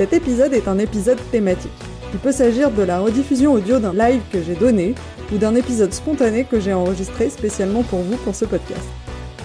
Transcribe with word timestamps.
Cet 0.00 0.14
épisode 0.14 0.54
est 0.54 0.66
un 0.66 0.78
épisode 0.78 1.18
thématique. 1.30 1.70
Il 2.14 2.18
peut 2.20 2.32
s'agir 2.32 2.70
de 2.70 2.82
la 2.82 3.00
rediffusion 3.00 3.52
audio 3.52 3.78
d'un 3.78 3.92
live 3.92 4.22
que 4.32 4.40
j'ai 4.40 4.54
donné 4.54 4.94
ou 5.30 5.36
d'un 5.36 5.54
épisode 5.54 5.92
spontané 5.92 6.44
que 6.44 6.58
j'ai 6.58 6.72
enregistré 6.72 7.28
spécialement 7.28 7.82
pour 7.82 7.98
vous 7.98 8.16
pour 8.16 8.34
ce 8.34 8.46
podcast. 8.46 8.88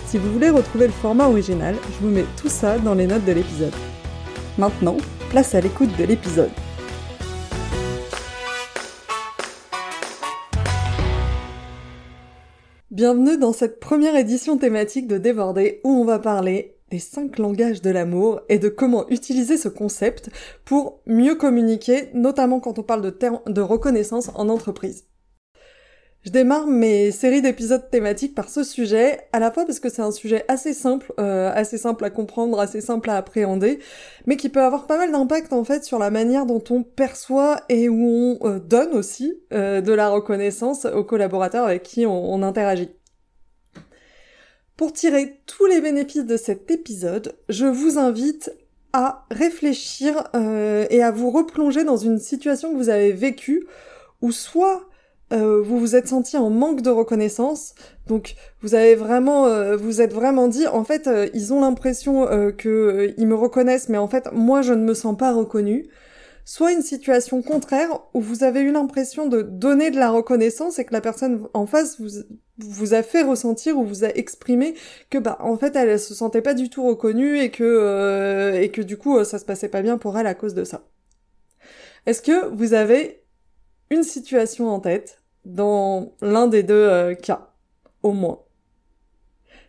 Si 0.06 0.18
vous 0.18 0.32
voulez 0.32 0.50
retrouver 0.50 0.88
le 0.88 0.94
format 0.94 1.28
original, 1.28 1.76
je 1.92 2.06
vous 2.06 2.10
mets 2.10 2.24
tout 2.42 2.48
ça 2.48 2.80
dans 2.80 2.94
les 2.94 3.06
notes 3.06 3.26
de 3.26 3.34
l'épisode. 3.34 3.74
Maintenant, 4.58 4.96
place 5.30 5.54
à 5.56 5.60
l'écoute 5.60 5.90
de 6.00 6.06
l'épisode. 6.06 6.52
Bienvenue 12.92 13.38
dans 13.38 13.52
cette 13.52 13.82
première 13.82 14.16
édition 14.16 14.58
thématique 14.58 15.08
de 15.08 15.18
Débordé 15.18 15.82
où 15.84 15.90
on 15.90 16.06
va 16.06 16.20
parler 16.20 16.75
des 16.92 17.00
cinq 17.00 17.40
langages 17.40 17.82
de 17.82 17.90
l'amour 17.90 18.42
et 18.48 18.60
de 18.60 18.70
comment 18.70 19.10
utiliser 19.10 19.58
ce 19.58 19.70
concept 19.70 20.30
pour 20.66 21.02
mieux 21.06 21.36
communiquer, 21.36 22.10
notamment 22.14 22.60
quand 22.60 22.78
on 22.78 22.84
parle 22.84 23.02
de, 23.02 23.62
reconnaissance 23.62 24.30
en 24.36 24.50
entreprise. 24.50 25.06
Je 26.22 26.32
démarre 26.32 26.66
mes 26.66 27.12
séries 27.12 27.44
d'épisodes 27.44 27.88
thématiques 27.92 28.34
par 28.34 28.50
ce 28.50 28.64
sujet, 28.64 29.20
à 29.32 29.40
la 29.40 29.52
fois 29.52 29.66
parce 29.66 29.80
que 29.80 29.90
c'est 29.90 30.02
un 30.02 30.12
sujet 30.12 30.44
assez 30.48 30.74
simple, 30.74 31.14
euh, 31.20 31.52
assez 31.54 31.78
simple 31.78 32.04
à 32.04 32.10
comprendre, 32.10 32.60
assez 32.60 32.82
simple 32.82 33.12
à 33.12 33.18
appréhender, 33.18 33.78
mais 34.26 34.36
qui 34.36 34.50
peut 34.50 34.62
avoir 34.62 34.88
pas 34.88 34.98
mal 34.98 35.12
d'impact 35.12 35.54
en 35.54 35.64
fait 35.64 35.84
sur 35.84 36.00
la 36.00 36.10
manière 36.10 36.48
dont 36.48 36.64
on 36.72 36.82
perçoit 36.82 37.62
et 37.70 37.90
où 37.90 38.40
on 38.42 38.48
euh, 38.48 38.60
donne 38.60 38.94
aussi 38.94 39.40
euh, 39.54 39.82
de 39.82 39.94
la 39.94 40.10
reconnaissance 40.10 40.86
aux 40.86 41.04
collaborateurs 41.04 41.66
avec 41.66 41.84
qui 41.84 42.08
on 42.08 42.42
interagit. 42.42 42.90
Pour 44.78 44.94
tirer 44.94 45.40
tous 45.46 45.66
les 45.66 45.82
bénéfices 45.82 46.26
de 46.26 46.38
cet 46.38 46.70
épisode, 46.70 47.36
je 47.50 47.66
vous 47.66 47.98
invite 47.98 48.52
à 48.94 49.26
réfléchir 49.32 50.24
et 50.34 51.02
à 51.02 51.12
vous 51.12 51.30
replonger 51.30 51.84
dans 51.84 51.98
une 51.98 52.20
situation 52.20 52.72
que 52.72 52.78
vous 52.78 52.90
avez 52.90 53.12
vécue, 53.12 53.66
où 54.22 54.32
soit 54.32 54.88
euh, 55.34 55.62
vous 55.62 55.80
vous 55.80 55.96
êtes 55.96 56.08
senti 56.08 56.38
en 56.38 56.52
manque 56.52 56.82
de 56.82 56.92
reconnaissance, 56.92 57.74
donc 58.08 58.36
vous 58.62 58.76
avez 58.76 58.94
vraiment, 58.94 59.48
euh, 59.48 59.76
vous 59.76 60.02
êtes 60.02 60.14
vraiment 60.14 60.48
dit, 60.48 60.68
en 60.68 60.84
fait, 60.84 61.08
euh, 61.08 61.28
ils 61.34 61.52
ont 61.52 61.62
l'impression 61.62 62.28
que 62.58 63.14
ils 63.18 63.28
me 63.28 63.36
reconnaissent, 63.36 63.90
mais 63.90 63.98
en 63.98 64.08
fait, 64.08 64.30
moi, 64.34 64.62
je 64.62 64.74
ne 64.74 64.84
me 64.84 64.94
sens 64.94 65.18
pas 65.18 65.34
reconnu. 65.34 65.88
Soit 66.48 66.74
une 66.74 66.84
situation 66.84 67.42
contraire 67.42 67.90
où 68.14 68.22
vous 68.22 68.44
avez 68.44 68.62
eu 68.62 68.72
l'impression 68.72 69.28
de 69.28 69.42
donner 69.42 69.90
de 69.90 69.98
la 69.98 70.12
reconnaissance 70.12 70.78
et 70.78 70.86
que 70.86 70.94
la 70.94 71.02
personne 71.02 71.48
en 71.56 71.66
face 71.66 72.00
vous, 72.60 72.94
a 72.94 73.02
fait 73.02 73.24
ressentir 73.24 73.78
ou 73.78 73.84
vous 73.84 74.06
a 74.06 74.10
exprimé 74.10 74.76
que 75.10 75.18
bah 75.18 75.38
en 75.40 75.58
fait 75.58 75.76
elle, 75.76 76.00
se 76.00 76.14
sentait 76.14 76.44
pas 76.44 76.54
du 76.54 76.70
tout 76.70 76.86
reconnue 76.86 77.40
et 77.40 77.50
que 77.50 78.54
et 78.62 78.70
que 78.70 78.82
du 78.82 78.96
coup 78.96 79.24
ça 79.24 79.40
se 79.40 79.46
passait 79.46 79.70
pas 79.70 79.82
bien 79.82 79.98
pour 79.98 80.18
elle 80.20 80.28
à 80.28 80.36
cause 80.36 80.54
de 80.54 80.64
ça. 80.64 80.84
Est-ce 82.06 82.22
que 82.22 82.46
vous 82.50 82.74
avez 82.74 83.24
une 83.90 84.04
situation 84.04 84.70
en 84.70 84.80
tête 84.80 85.24
dans 85.44 86.14
l'un 86.22 86.48
des 86.48 86.64
deux 86.64 86.74
euh, 86.76 87.16
cas, 87.16 87.52
au 88.04 88.12
moins? 88.12 88.44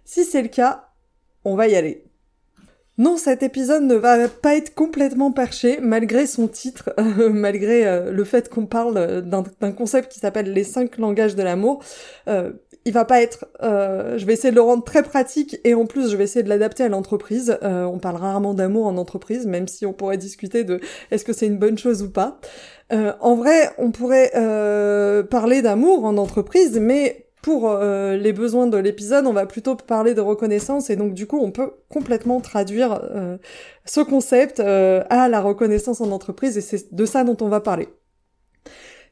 Si 0.04 0.24
c'est 0.24 0.42
le 0.42 0.48
cas, 0.48 0.90
on 1.44 1.56
va 1.56 1.68
y 1.68 1.76
aller. 1.76 2.05
Non, 2.98 3.16
cet 3.16 3.42
épisode 3.42 3.82
ne 3.82 3.94
va 3.94 4.28
pas 4.28 4.56
être 4.56 4.74
complètement 4.74 5.30
perché, 5.30 5.78
malgré 5.80 6.26
son 6.26 6.48
titre, 6.48 6.94
malgré 7.30 7.86
euh, 7.86 8.10
le 8.10 8.24
fait 8.24 8.48
qu'on 8.48 8.66
parle 8.66 9.22
d'un 9.22 9.72
concept 9.72 10.10
qui 10.10 10.18
s'appelle 10.18 10.52
les 10.52 10.64
cinq 10.64 10.98
langages 10.98 11.34
de 11.34 11.42
l'amour. 11.42 11.82
Euh, 12.28 12.52
il 12.84 12.92
va 12.92 13.04
pas 13.04 13.20
être. 13.20 13.46
je 13.60 14.24
vais 14.24 14.34
essayer 14.34 14.50
de 14.50 14.54
le 14.54 14.60
rendre 14.62 14.84
très 14.84 15.02
pratique 15.02 15.58
et 15.64 15.74
en 15.74 15.86
plus 15.86 16.08
je 16.08 16.16
vais 16.16 16.22
essayer 16.22 16.44
de 16.44 16.48
l'adapter 16.48 16.84
à 16.84 16.88
l'entreprise. 16.88 17.58
on 17.60 17.98
parle 17.98 18.14
rarement 18.14 18.54
d'amour 18.54 18.86
en 18.86 18.96
entreprise, 18.96 19.44
même 19.44 19.66
si 19.66 19.86
on 19.86 19.92
pourrait 19.92 20.18
discuter 20.18 20.62
de 20.62 20.78
est-ce 21.10 21.24
que 21.24 21.32
c'est 21.32 21.48
une 21.48 21.58
bonne 21.58 21.78
chose 21.78 22.04
ou 22.04 22.10
pas. 22.12 22.38
Euh, 22.92 23.12
en 23.20 23.34
vrai, 23.34 23.70
on 23.78 23.90
pourrait 23.90 24.30
euh, 24.36 25.22
parler 25.22 25.62
d'amour 25.62 26.04
en 26.04 26.16
entreprise, 26.16 26.78
mais 26.80 27.25
pour 27.46 27.70
euh, 27.70 28.16
les 28.16 28.32
besoins 28.32 28.66
de 28.66 28.76
l'épisode, 28.76 29.24
on 29.24 29.32
va 29.32 29.46
plutôt 29.46 29.76
parler 29.76 30.14
de 30.14 30.20
reconnaissance 30.20 30.90
et 30.90 30.96
donc 30.96 31.14
du 31.14 31.28
coup, 31.28 31.38
on 31.40 31.52
peut 31.52 31.74
complètement 31.88 32.40
traduire 32.40 33.00
ce 33.84 34.00
concept 34.00 34.58
à 34.58 35.28
la 35.28 35.40
reconnaissance 35.40 36.00
en 36.00 36.10
entreprise 36.10 36.58
et 36.58 36.60
c'est 36.60 36.92
de 36.92 37.06
ça 37.06 37.22
dont 37.22 37.36
on 37.40 37.48
va 37.48 37.60
parler. 37.60 37.88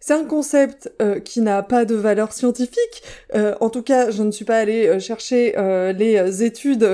C'est 0.06 0.12
un 0.12 0.26
concept 0.26 0.92
euh, 1.00 1.18
qui 1.18 1.40
n'a 1.40 1.62
pas 1.62 1.86
de 1.86 1.94
valeur 1.94 2.34
scientifique. 2.34 3.02
Euh, 3.34 3.54
en 3.62 3.70
tout 3.70 3.80
cas, 3.80 4.10
je 4.10 4.22
ne 4.22 4.30
suis 4.32 4.44
pas 4.44 4.58
allée 4.58 4.86
euh, 4.86 4.98
chercher 4.98 5.54
les 5.96 6.42
études 6.42 6.86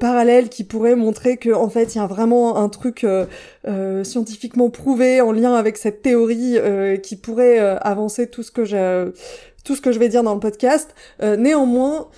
parallèles 0.00 0.48
qui 0.48 0.64
pourraient 0.64 0.96
montrer 0.96 1.36
que 1.36 1.50
en 1.50 1.68
fait, 1.68 1.94
il 1.94 1.98
y 1.98 2.00
a 2.00 2.08
vraiment 2.08 2.56
un 2.56 2.68
truc 2.68 3.06
scientifiquement 4.02 4.70
prouvé 4.70 5.20
en 5.20 5.30
lien 5.30 5.54
avec 5.54 5.76
cette 5.76 6.02
théorie 6.02 6.58
qui 7.00 7.14
pourrait 7.14 7.60
avancer 7.60 8.26
tout 8.28 8.42
ce 8.42 8.50
que 8.50 8.64
je 8.64 9.12
tout 9.66 9.76
ce 9.76 9.82
que 9.82 9.92
je 9.92 9.98
vais 9.98 10.08
dire 10.08 10.22
dans 10.22 10.34
le 10.34 10.40
podcast. 10.40 10.94
néanmoins, 11.20 12.08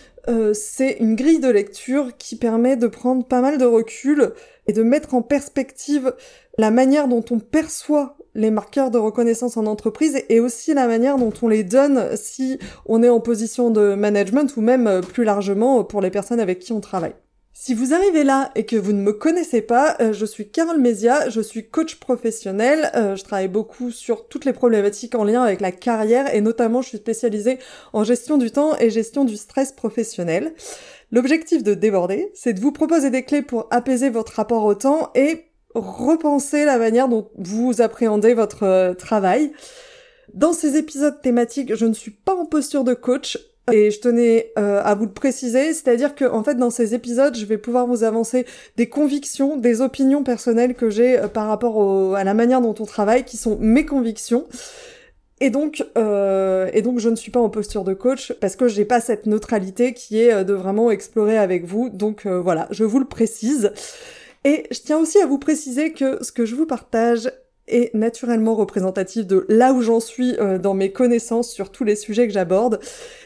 c'est 0.53 0.99
une 1.01 1.17
grille 1.17 1.41
de 1.41 1.49
lecture 1.49 2.17
qui 2.19 2.37
permet 2.37 2.77
de 2.77 2.87
prendre 2.87 3.25
pas 3.25 3.41
mal 3.41 3.57
de 3.57 3.65
recul 3.65 4.33
et 4.67 4.73
de 4.73 4.83
mettre 4.83 5.15
en 5.15 5.23
perspective 5.23 6.15
la 6.59 6.71
manière 6.71 7.09
dont 7.09 7.25
on 7.31 7.39
perçoit 7.39 8.19
les 8.35 8.51
marqueurs 8.51 8.91
de 8.91 8.99
reconnaissance 8.99 9.57
en 9.57 9.67
entreprise 9.67 10.23
et 10.29 10.41
aussi 10.41 10.73
la 10.73 10.87
manière 10.87 11.19
dont 11.19 11.33
on 11.43 11.49
les 11.49 11.65
donne 11.65 12.17
si 12.17 12.59
on 12.87 13.03
est 13.03 13.09
en 13.09 13.21
position 13.21 13.71
de 13.71 13.95
management 13.95 14.57
ou 14.57 14.61
même 14.61 14.87
euh, 14.87 15.01
plus 15.01 15.25
largement 15.25 15.83
pour 15.85 16.01
les 16.01 16.11
personnes 16.11 16.41
avec 16.41 16.61
qui 16.61 16.73
on 16.73 16.81
travaille. 16.81 17.15
Si 17.61 17.75
vous 17.75 17.93
arrivez 17.93 18.23
là 18.23 18.53
et 18.55 18.65
que 18.65 18.77
vous 18.77 18.93
ne 18.93 19.03
me 19.03 19.13
connaissez 19.13 19.63
pas, 19.63 19.97
euh, 19.99 20.13
je 20.13 20.25
suis 20.25 20.49
Carole 20.49 20.79
Mézia, 20.81 21.29
je 21.29 21.41
suis 21.41 21.69
coach 21.69 21.97
professionnel, 21.97 22.93
euh, 22.95 23.17
je 23.17 23.25
travaille 23.25 23.49
beaucoup 23.49 23.91
sur 23.91 24.29
toutes 24.29 24.45
les 24.45 24.53
problématiques 24.53 25.17
en 25.17 25.25
lien 25.25 25.43
avec 25.43 25.61
la 25.61 25.73
carrière 25.73 26.33
et 26.33 26.41
notamment 26.41 26.83
je 26.83 26.91
suis 26.91 26.99
spécialisée 26.99 27.59
en 27.93 28.05
gestion 28.05 28.39
du 28.39 28.53
temps 28.53 28.79
et 28.79 28.91
gestion 28.91 29.25
du 29.25 29.37
stress 29.37 29.73
professionnel. 29.73 30.55
L'objectif 31.11 31.65
de 31.65 31.75
Déborder, 31.75 32.31
c'est 32.33 32.53
de 32.53 32.61
vous 32.61 32.71
proposer 32.71 33.11
des 33.11 33.25
clés 33.25 33.43
pour 33.43 33.67
apaiser 33.73 34.09
votre 34.09 34.35
rapport 34.35 34.65
au 34.65 34.77
temps 34.77 35.11
et 35.17 35.47
repenser 35.75 36.65
la 36.65 36.79
manière 36.79 37.09
dont 37.09 37.29
vous 37.37 37.83
appréhendez 37.83 38.35
votre 38.35 38.63
euh, 38.63 38.95
travail. 38.95 39.51
Dans 40.33 40.53
ces 40.53 40.77
épisodes 40.77 41.21
thématiques, 41.23 41.75
je 41.75 41.87
ne 41.87 41.95
suis 41.95 42.13
pas 42.13 42.37
en 42.37 42.47
posture 42.47 42.85
de 42.85 42.95
coach 42.95 43.37
et 43.73 43.91
je 43.91 44.01
tenais 44.01 44.53
euh, 44.59 44.81
à 44.83 44.95
vous 44.95 45.07
le 45.07 45.13
préciser, 45.13 45.73
c'est-à-dire 45.73 46.15
que 46.15 46.25
en 46.25 46.43
fait 46.43 46.55
dans 46.55 46.71
ces 46.71 46.95
épisodes, 46.95 47.37
je 47.37 47.45
vais 47.45 47.59
pouvoir 47.59 47.87
vous 47.87 48.05
avancer 48.05 48.47
des 48.77 48.89
convictions, 48.89 49.57
des 49.57 49.81
opinions 49.81 50.23
personnelles 50.23 50.75
que 50.75 50.91
j'ai 50.91 51.19
euh, 51.19 51.29
par 51.29 51.49
rapport 51.49 52.17
à 52.17 52.25
la 52.25 52.35
manière 52.35 52.61
dont 52.61 52.75
on 52.79 52.85
travaille, 52.85 53.25
qui 53.25 53.37
sont 53.37 53.57
mes 53.61 53.85
convictions. 53.85 54.47
Et 55.41 55.51
donc, 55.51 55.85
et 55.95 56.83
donc, 56.83 56.99
je 56.99 57.09
ne 57.09 57.15
suis 57.15 57.31
pas 57.31 57.39
en 57.39 57.49
posture 57.49 57.85
de 57.85 57.95
coach 57.95 58.33
parce 58.41 58.57
que 58.57 58.67
j'ai 58.67 58.85
pas 58.85 59.01
cette 59.01 59.27
neutralité 59.27 59.95
qui 59.95 60.19
est 60.19 60.45
de 60.45 60.53
vraiment 60.53 60.91
explorer 60.91 61.39
avec 61.39 61.65
vous. 61.65 61.91
Donc 61.91 62.27
voilà, 62.27 62.67
je 62.73 62.83
vous 62.83 62.99
le 62.99 63.05
précise. 63.05 63.71
Et 64.45 64.65
je 64.73 64.81
tiens 64.81 64.99
aussi 64.99 65.21
à 65.21 65.27
vous 65.27 65.39
préciser 65.39 65.93
que 65.93 66.25
ce 66.25 66.33
que 66.33 66.45
je 66.45 66.57
vous 66.57 66.67
partage 66.67 67.31
est 67.69 67.95
naturellement 67.95 68.55
représentatif 68.55 69.27
de 69.27 69.47
là 69.49 69.73
où 69.73 69.83
j'en 69.83 70.01
suis 70.01 70.37
euh, 70.39 70.59
dans 70.59 70.75
mes 70.75 70.93
connaissances 70.93 71.51
sur 71.51 71.71
tous 71.71 71.85
les 71.85 71.97
sujets 71.97 72.27
que 72.27 72.33
j'aborde 72.33 72.81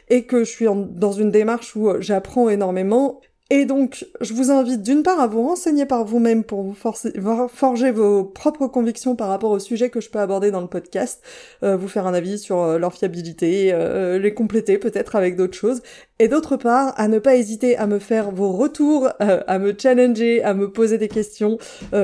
et 0.08 0.24
que 0.24 0.44
je 0.44 0.50
suis 0.50 0.66
dans 0.66 1.12
une 1.12 1.30
démarche 1.30 1.74
où 1.76 1.88
euh, 1.88 2.00
j'apprends 2.00 2.48
énormément 2.48 3.20
et 3.54 3.66
donc, 3.66 4.06
je 4.22 4.32
vous 4.32 4.50
invite 4.50 4.82
d'une 4.82 5.02
part 5.02 5.20
à 5.20 5.26
vous 5.26 5.46
renseigner 5.46 5.84
par 5.84 6.06
vous-même 6.06 6.42
pour 6.42 6.62
vous 6.62 6.74
forger 6.74 7.90
vos 7.90 8.24
propres 8.24 8.66
convictions 8.66 9.14
par 9.14 9.28
rapport 9.28 9.50
au 9.50 9.58
sujet 9.58 9.90
que 9.90 10.00
je 10.00 10.08
peux 10.08 10.20
aborder 10.20 10.50
dans 10.50 10.62
le 10.62 10.68
podcast, 10.68 11.22
euh, 11.62 11.76
vous 11.76 11.86
faire 11.86 12.06
un 12.06 12.14
avis 12.14 12.38
sur 12.38 12.62
euh, 12.62 12.78
leur 12.78 12.94
fiabilité, 12.94 13.72
euh, 13.74 14.18
les 14.18 14.32
compléter 14.32 14.78
peut-être 14.78 15.16
avec 15.16 15.36
d'autres 15.36 15.58
choses, 15.58 15.82
et 16.18 16.28
d'autre 16.28 16.56
part 16.56 16.94
à 16.96 17.08
ne 17.08 17.18
pas 17.18 17.36
hésiter 17.36 17.76
à 17.76 17.86
me 17.86 17.98
faire 17.98 18.30
vos 18.30 18.52
retours, 18.52 19.10
à 19.18 19.58
me 19.58 19.74
challenger, 19.76 20.42
à 20.42 20.54
me 20.54 20.70
poser 20.70 20.96
des 20.96 21.08
questions, 21.08 21.58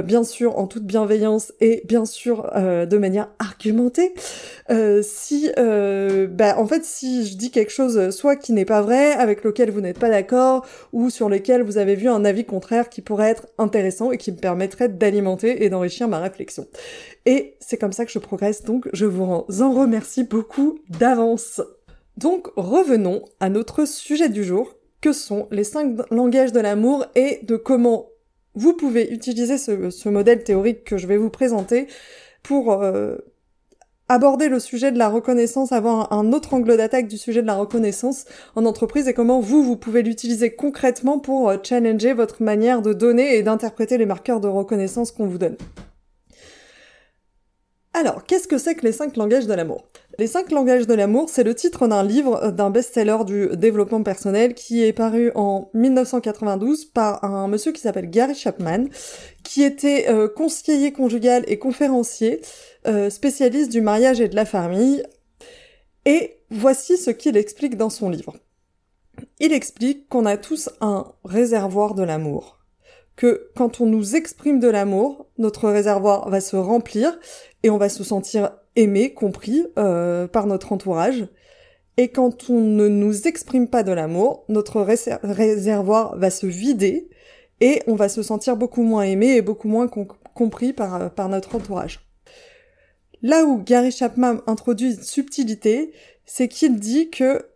bien 0.05 0.25
sûr 0.25 0.59
en 0.59 0.67
toute 0.67 0.83
bienveillance 0.83 1.53
et 1.61 1.83
bien 1.87 2.05
sûr 2.05 2.51
de 2.53 2.99
manière 2.99 3.29
argumentée. 3.39 4.13
si, 5.03 5.49
bah, 5.57 6.59
en 6.59 6.67
fait, 6.67 6.85
si 6.85 7.29
je 7.29 7.37
dis 7.37 7.53
quelque 7.53 7.71
chose 7.71 8.11
soit 8.11 8.35
qui 8.35 8.53
n'est 8.53 8.65
pas 8.65 8.83
vrai, 8.83 9.13
avec 9.13 9.45
lequel 9.45 9.71
vous 9.71 9.81
n'êtes 9.81 10.01
pas 10.01 10.11
d'accord, 10.11 10.67
ou 10.93 11.11
sur 11.11 11.29
les 11.29 11.38
vous 11.65 11.79
avez 11.79 11.95
vu 11.95 12.09
un 12.09 12.25
avis 12.25 12.45
contraire 12.45 12.89
qui 12.89 13.03
pourrait 13.03 13.31
être 13.31 13.47
intéressant 13.59 14.11
et 14.11 14.19
qui 14.19 14.33
me 14.33 14.37
permettrait 14.37 14.89
d'alimenter 14.89 15.65
et 15.65 15.71
d'enrichir 15.71 16.09
ma 16.09 16.19
réflexion. 16.19 16.67
Et 17.27 17.57
c'est 17.61 17.79
comme 17.79 17.93
ça 17.93 18.05
que 18.05 18.13
je 18.13 18.19
progresse, 18.19 18.65
donc 18.65 18.89
je 18.93 19.07
vous 19.07 19.25
en 19.25 19.73
remercie 19.73 20.25
beaucoup 20.25 20.79
d'avance. 20.89 21.61
Donc 22.17 22.49
revenons 22.57 23.25
à 23.41 23.49
notre 23.49 23.87
sujet 23.87 24.29
du 24.29 24.45
jour, 24.45 24.75
que 25.01 25.13
sont 25.13 25.47
les 25.51 25.65
cinq 25.65 25.97
langages 26.11 26.53
de 26.53 26.61
l'amour 26.61 27.07
et 27.15 27.41
de 27.43 27.57
comment 27.57 28.09
vous 28.55 28.73
pouvez 28.73 29.13
utiliser 29.13 29.57
ce, 29.57 30.09
modèle 30.09 30.43
théorique 30.43 30.83
que 30.83 30.99
je 30.99 31.07
vais 31.07 31.17
vous 31.17 31.31
présenter 31.31 31.87
pour 32.43 32.73
euh, 32.73 33.17
aborder 34.09 34.49
le 34.49 34.59
sujet 34.59 34.93
de 34.93 34.99
la 34.99 35.09
reconnaissance, 35.09 35.73
avoir 35.73 36.13
un 36.13 36.33
autre 36.33 36.55
angle 36.55 36.77
d'attaque 36.77 37.09
du 37.09 37.19
sujet 37.19 37.43
de 37.43 37.47
la 37.47 37.55
reconnaissance 37.55 38.25
en 38.57 38.65
entreprise 38.65 39.09
et 39.09 39.15
comment 39.15 39.41
vous, 39.41 39.63
vous 39.63 39.77
pouvez 39.77 40.03
l'utiliser 40.03 40.55
concrètement 40.55 41.19
pour 41.19 41.51
euh, 41.51 41.57
challenger 41.63 42.15
votre 42.15 42.43
manière 42.43 42.83
de 42.83 42.93
donner 42.93 43.37
et 43.37 43.43
d'interpréter 43.43 43.99
les 43.99 44.07
marqueurs 44.07 44.41
de 44.41 44.49
reconnaissance 44.49 45.13
qu'on 45.13 45.27
vous 45.27 45.39
donne. 45.39 45.57
Alors, 47.99 48.25
qu'est-ce 48.25 48.47
que 48.47 48.59
c'est 48.59 48.77
que 48.77 48.87
les 48.87 48.93
cinq 48.93 49.17
langages 49.17 49.49
de 49.49 49.55
l'amour? 49.55 49.89
Les 50.21 50.29
cinq 50.29 50.53
langages 50.53 50.87
de 50.87 50.95
l'amour, 50.95 51.29
c'est 51.29 51.43
le 51.43 51.53
titre 51.53 51.89
d'un 51.89 52.05
livre 52.05 52.41
euh, 52.45 52.51
d'un 52.53 52.71
best-seller 52.71 53.25
du 53.27 53.49
développement 53.57 54.05
personnel 54.05 54.55
qui 54.55 54.85
est 54.85 54.93
paru 54.93 55.33
en 55.35 55.69
1992 55.75 56.85
par 56.85 57.25
un 57.25 57.49
monsieur 57.49 57.73
qui 57.73 57.81
s'appelle 57.81 58.09
Gary 58.09 58.37
Chapman, 58.37 58.85
qui 59.43 59.65
était 59.65 60.07
euh, 60.11 60.29
conseiller 60.29 60.93
conjugal 60.93 61.43
et 61.49 61.59
conférencier, 61.59 62.41
euh, 62.87 63.11
spécialiste 63.11 63.73
du 63.73 63.81
mariage 63.81 64.21
et 64.21 64.29
de 64.29 64.37
la 64.37 64.45
famille. 64.45 65.03
Et 66.05 66.39
voici 66.53 66.99
ce 66.99 67.11
qu'il 67.11 67.37
explique 67.37 67.77
dans 67.77 67.91
son 67.91 68.11
livre. 68.11 68.37
Il 69.41 69.53
explique 69.53 70.09
qu'on 70.09 70.25
a 70.25 70.37
tous 70.37 70.71
un 70.81 71.13
réservoir 71.25 71.97
de 71.97 72.05
l'amour 72.05 72.58
que 73.19 73.51
quand 73.57 73.81
on 73.81 73.87
nous 73.87 74.15
exprime 74.15 74.61
de 74.61 74.69
l'amour, 74.69 75.27
notre 75.39 75.69
réservoir 75.69 76.31
va 76.31 76.41
se 76.41 76.55
remplir 76.55 77.19
et 77.65 77.69
on 77.69 77.77
va 77.77 77.89
se 77.89 78.05
sentir 78.05 78.53
aimé, 78.77 79.13
compris 79.13 79.67
euh, 79.77 80.29
par 80.29 80.47
notre 80.47 80.71
entourage. 80.71 81.27
Et 81.97 82.11
quand 82.11 82.49
on 82.49 82.61
ne 82.61 82.87
nous 82.87 83.27
exprime 83.27 83.67
pas 83.67 83.83
de 83.83 83.91
l'amour, 83.91 84.45
notre 84.49 84.81
réservoir 85.25 86.17
va 86.17 86.31
se 86.31 86.47
vider 86.47 87.11
et 87.61 87.83
on 87.89 87.97
va 87.97 88.09
se 88.09 88.23
sentir 88.23 88.57
beaucoup 88.57 88.85
moins 88.85 89.03
aimé 89.03 89.35
et 89.35 89.43
beaucoup 89.43 89.67
moins 89.67 89.89
compris 89.89 90.73
par, 90.73 91.13
par 91.13 91.29
notre 91.29 91.57
entourage. 91.57 92.09
Là 93.23 93.45
où 93.47 93.61
Gary 93.61 93.91
Chapman 93.91 94.37
introduit 94.47 94.95
une 94.95 95.03
subtilité, 95.03 95.93
c'est 96.25 96.47
qu'il 96.47 96.79
dit 96.79 97.11
que 97.11 97.47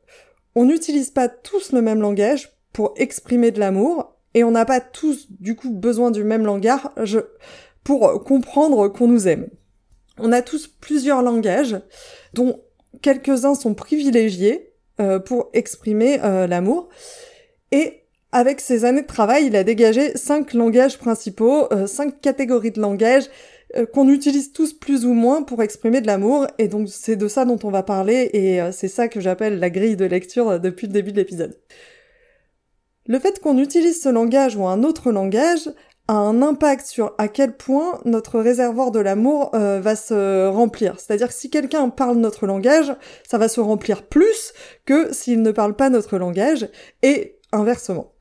on 0.56 0.64
n'utilise 0.64 1.10
pas 1.10 1.28
tous 1.28 1.70
le 1.70 1.82
même 1.82 2.00
langage 2.00 2.50
pour 2.72 2.94
exprimer 2.96 3.52
de 3.52 3.60
l'amour 3.60 4.12
et 4.34 4.44
on 4.44 4.50
n'a 4.50 4.64
pas 4.64 4.80
tous 4.80 5.26
du 5.30 5.56
coup 5.56 5.70
besoin 5.70 6.10
du 6.10 6.24
même 6.24 6.44
langage 6.44 7.22
pour 7.84 8.22
comprendre 8.24 8.88
qu'on 8.88 9.08
nous 9.08 9.28
aime. 9.28 9.48
On 10.18 10.32
a 10.32 10.42
tous 10.42 10.66
plusieurs 10.66 11.22
langages 11.22 11.76
dont 12.34 12.60
quelques-uns 13.00 13.54
sont 13.54 13.74
privilégiés 13.74 14.72
euh, 15.00 15.18
pour 15.18 15.48
exprimer 15.54 16.20
euh, 16.22 16.46
l'amour 16.46 16.88
et 17.70 18.04
avec 18.30 18.60
ses 18.60 18.84
années 18.84 19.02
de 19.02 19.06
travail, 19.06 19.46
il 19.46 19.56
a 19.56 19.64
dégagé 19.64 20.16
cinq 20.16 20.54
langages 20.54 20.98
principaux, 20.98 21.70
euh, 21.72 21.86
cinq 21.86 22.20
catégories 22.20 22.70
de 22.70 22.80
langage 22.80 23.24
qu'on 23.94 24.10
utilise 24.10 24.52
tous 24.52 24.74
plus 24.74 25.06
ou 25.06 25.14
moins 25.14 25.42
pour 25.42 25.62
exprimer 25.62 26.02
de 26.02 26.06
l'amour, 26.06 26.46
et 26.58 26.68
donc 26.68 26.90
c'est 26.90 27.16
de 27.16 27.26
ça 27.26 27.46
dont 27.46 27.58
on 27.64 27.70
va 27.70 27.82
parler, 27.82 28.28
et 28.34 28.60
c'est 28.70 28.88
ça 28.88 29.08
que 29.08 29.18
j'appelle 29.18 29.60
la 29.60 29.70
grille 29.70 29.96
de 29.96 30.04
lecture 30.04 30.60
depuis 30.60 30.86
le 30.86 30.92
début 30.92 31.10
de 31.10 31.16
l'épisode. 31.16 31.58
Le 33.06 33.18
fait 33.18 33.40
qu'on 33.40 33.58
utilise 33.58 34.00
ce 34.00 34.08
langage 34.08 34.56
ou 34.56 34.66
un 34.66 34.84
autre 34.84 35.10
langage 35.10 35.68
a 36.06 36.14
un 36.14 36.40
impact 36.40 36.86
sur 36.86 37.14
à 37.18 37.26
quel 37.26 37.56
point 37.56 38.00
notre 38.04 38.38
réservoir 38.38 38.92
de 38.92 39.00
l'amour 39.00 39.50
euh, 39.54 39.80
va 39.80 39.96
se 39.96 40.46
remplir. 40.46 41.00
C'est-à-dire 41.00 41.28
que 41.28 41.34
si 41.34 41.50
quelqu'un 41.50 41.88
parle 41.88 42.18
notre 42.18 42.46
langage, 42.46 42.94
ça 43.26 43.38
va 43.38 43.48
se 43.48 43.60
remplir 43.60 44.02
plus 44.04 44.52
que 44.84 45.12
s'il 45.12 45.42
ne 45.42 45.50
parle 45.50 45.74
pas 45.74 45.90
notre 45.90 46.16
langage, 46.16 46.68
et 47.02 47.38
inversement. 47.50 48.12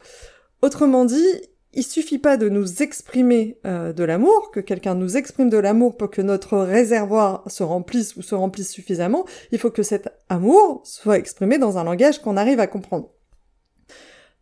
Autrement 0.64 1.06
dit, 1.06 1.28
il 1.74 1.84
suffit 1.84 2.20
pas 2.20 2.38
de 2.38 2.50
nous 2.50 2.82
exprimer 2.82 3.60
euh, 3.66 3.94
de 3.94 4.04
l'amour, 4.04 4.52
que 4.52 4.60
quelqu'un 4.60 4.96
nous 4.96 5.16
exprime 5.16 5.50
de 5.50 5.58
l'amour 5.58 5.96
pour 5.96 6.10
que 6.10 6.22
notre 6.22 6.58
réservoir 6.58 7.44
se 7.48 7.64
remplisse 7.64 8.16
ou 8.16 8.22
se 8.22 8.36
remplisse 8.36 8.72
suffisamment, 8.72 9.26
il 9.52 9.60
faut 9.60 9.72
que 9.72 9.84
cet 9.84 10.10
amour 10.28 10.82
soit 10.84 11.18
exprimé 11.18 11.60
dans 11.60 11.78
un 11.78 11.84
langage 11.84 12.20
qu'on 12.20 12.38
arrive 12.38 12.60
à 12.60 12.68
comprendre. 12.68 13.12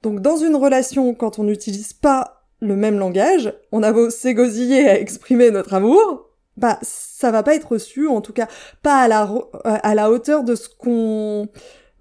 Donc 0.02 0.22
dans 0.22 0.38
une 0.38 0.56
relation, 0.56 1.14
quand 1.14 1.40
on 1.40 1.44
n'utilise 1.44 1.94
pas 1.94 2.46
le 2.62 2.76
même 2.76 3.00
langage, 3.00 3.54
on 3.72 3.84
a 3.84 3.92
beau 3.92 4.10
s'égosiller 4.10 4.88
à 4.88 5.00
exprimer 5.00 5.52
notre 5.52 5.74
amour, 5.74 6.30
bah 6.58 6.78
ça 6.82 7.32
va 7.32 7.44
pas 7.44 7.56
être 7.56 7.72
reçu, 7.72 8.08
en 8.08 8.22
tout 8.22 8.34
cas 8.34 8.48
pas 8.84 9.02
à 9.02 9.08
la, 9.08 9.30
la 9.96 10.12
hauteur 10.12 10.44
de 10.44 10.56
ce 10.56 10.68
qu'on 10.70 11.48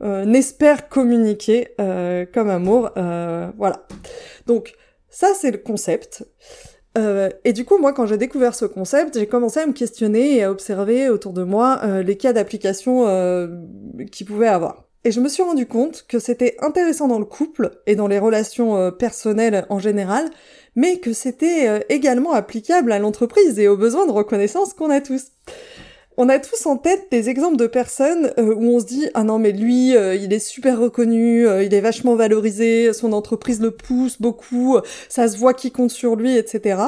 euh, 0.02 0.32
espère 0.32 0.88
communiquer 0.88 1.68
euh, 1.80 2.26
comme 2.32 2.50
amour. 2.50 2.90
Euh, 2.96 3.50
voilà. 3.56 3.86
Donc 4.46 4.74
ça 5.08 5.28
c'est 5.34 5.50
le 5.50 5.58
concept. 5.58 6.24
et 7.44 7.52
du 7.52 7.64
coup, 7.64 7.78
moi, 7.78 7.92
quand 7.92 8.06
j'ai 8.06 8.16
découvert 8.16 8.56
ce 8.56 8.64
concept, 8.64 9.16
j'ai 9.18 9.28
commencé 9.28 9.60
à 9.60 9.66
me 9.66 9.72
questionner 9.72 10.36
et 10.36 10.42
à 10.42 10.50
observer 10.50 11.08
autour 11.10 11.32
de 11.32 11.44
moi 11.44 11.80
les 12.02 12.16
cas 12.16 12.32
d'application 12.32 13.04
qu'il 14.10 14.26
pouvait 14.26 14.48
avoir. 14.48 14.87
Et 15.04 15.12
je 15.12 15.20
me 15.20 15.28
suis 15.28 15.42
rendu 15.42 15.66
compte 15.66 16.04
que 16.08 16.18
c'était 16.18 16.56
intéressant 16.60 17.06
dans 17.06 17.20
le 17.20 17.24
couple 17.24 17.70
et 17.86 17.94
dans 17.94 18.08
les 18.08 18.18
relations 18.18 18.76
euh, 18.76 18.90
personnelles 18.90 19.64
en 19.68 19.78
général, 19.78 20.28
mais 20.74 20.98
que 20.98 21.12
c'était 21.12 21.68
euh, 21.68 21.80
également 21.88 22.32
applicable 22.32 22.90
à 22.90 22.98
l'entreprise 22.98 23.58
et 23.60 23.68
aux 23.68 23.76
besoins 23.76 24.06
de 24.06 24.12
reconnaissance 24.12 24.74
qu'on 24.74 24.90
a 24.90 25.00
tous. 25.00 25.28
On 26.16 26.28
a 26.28 26.40
tous 26.40 26.66
en 26.66 26.76
tête 26.76 27.06
des 27.12 27.28
exemples 27.28 27.56
de 27.56 27.68
personnes 27.68 28.32
euh, 28.38 28.52
où 28.52 28.74
on 28.74 28.80
se 28.80 28.86
dit 28.86 29.08
ah 29.14 29.22
non 29.22 29.38
mais 29.38 29.52
lui 29.52 29.90
il 29.90 30.32
est 30.32 30.40
super 30.40 30.80
reconnu, 30.80 31.46
il 31.62 31.72
est 31.72 31.80
vachement 31.80 32.16
valorisé, 32.16 32.92
son 32.92 33.12
entreprise 33.12 33.60
le 33.60 33.70
pousse 33.70 34.20
beaucoup, 34.20 34.78
ça 35.08 35.28
se 35.28 35.36
voit 35.38 35.54
qu'il 35.54 35.70
compte 35.70 35.92
sur 35.92 36.16
lui, 36.16 36.36
etc. 36.36 36.80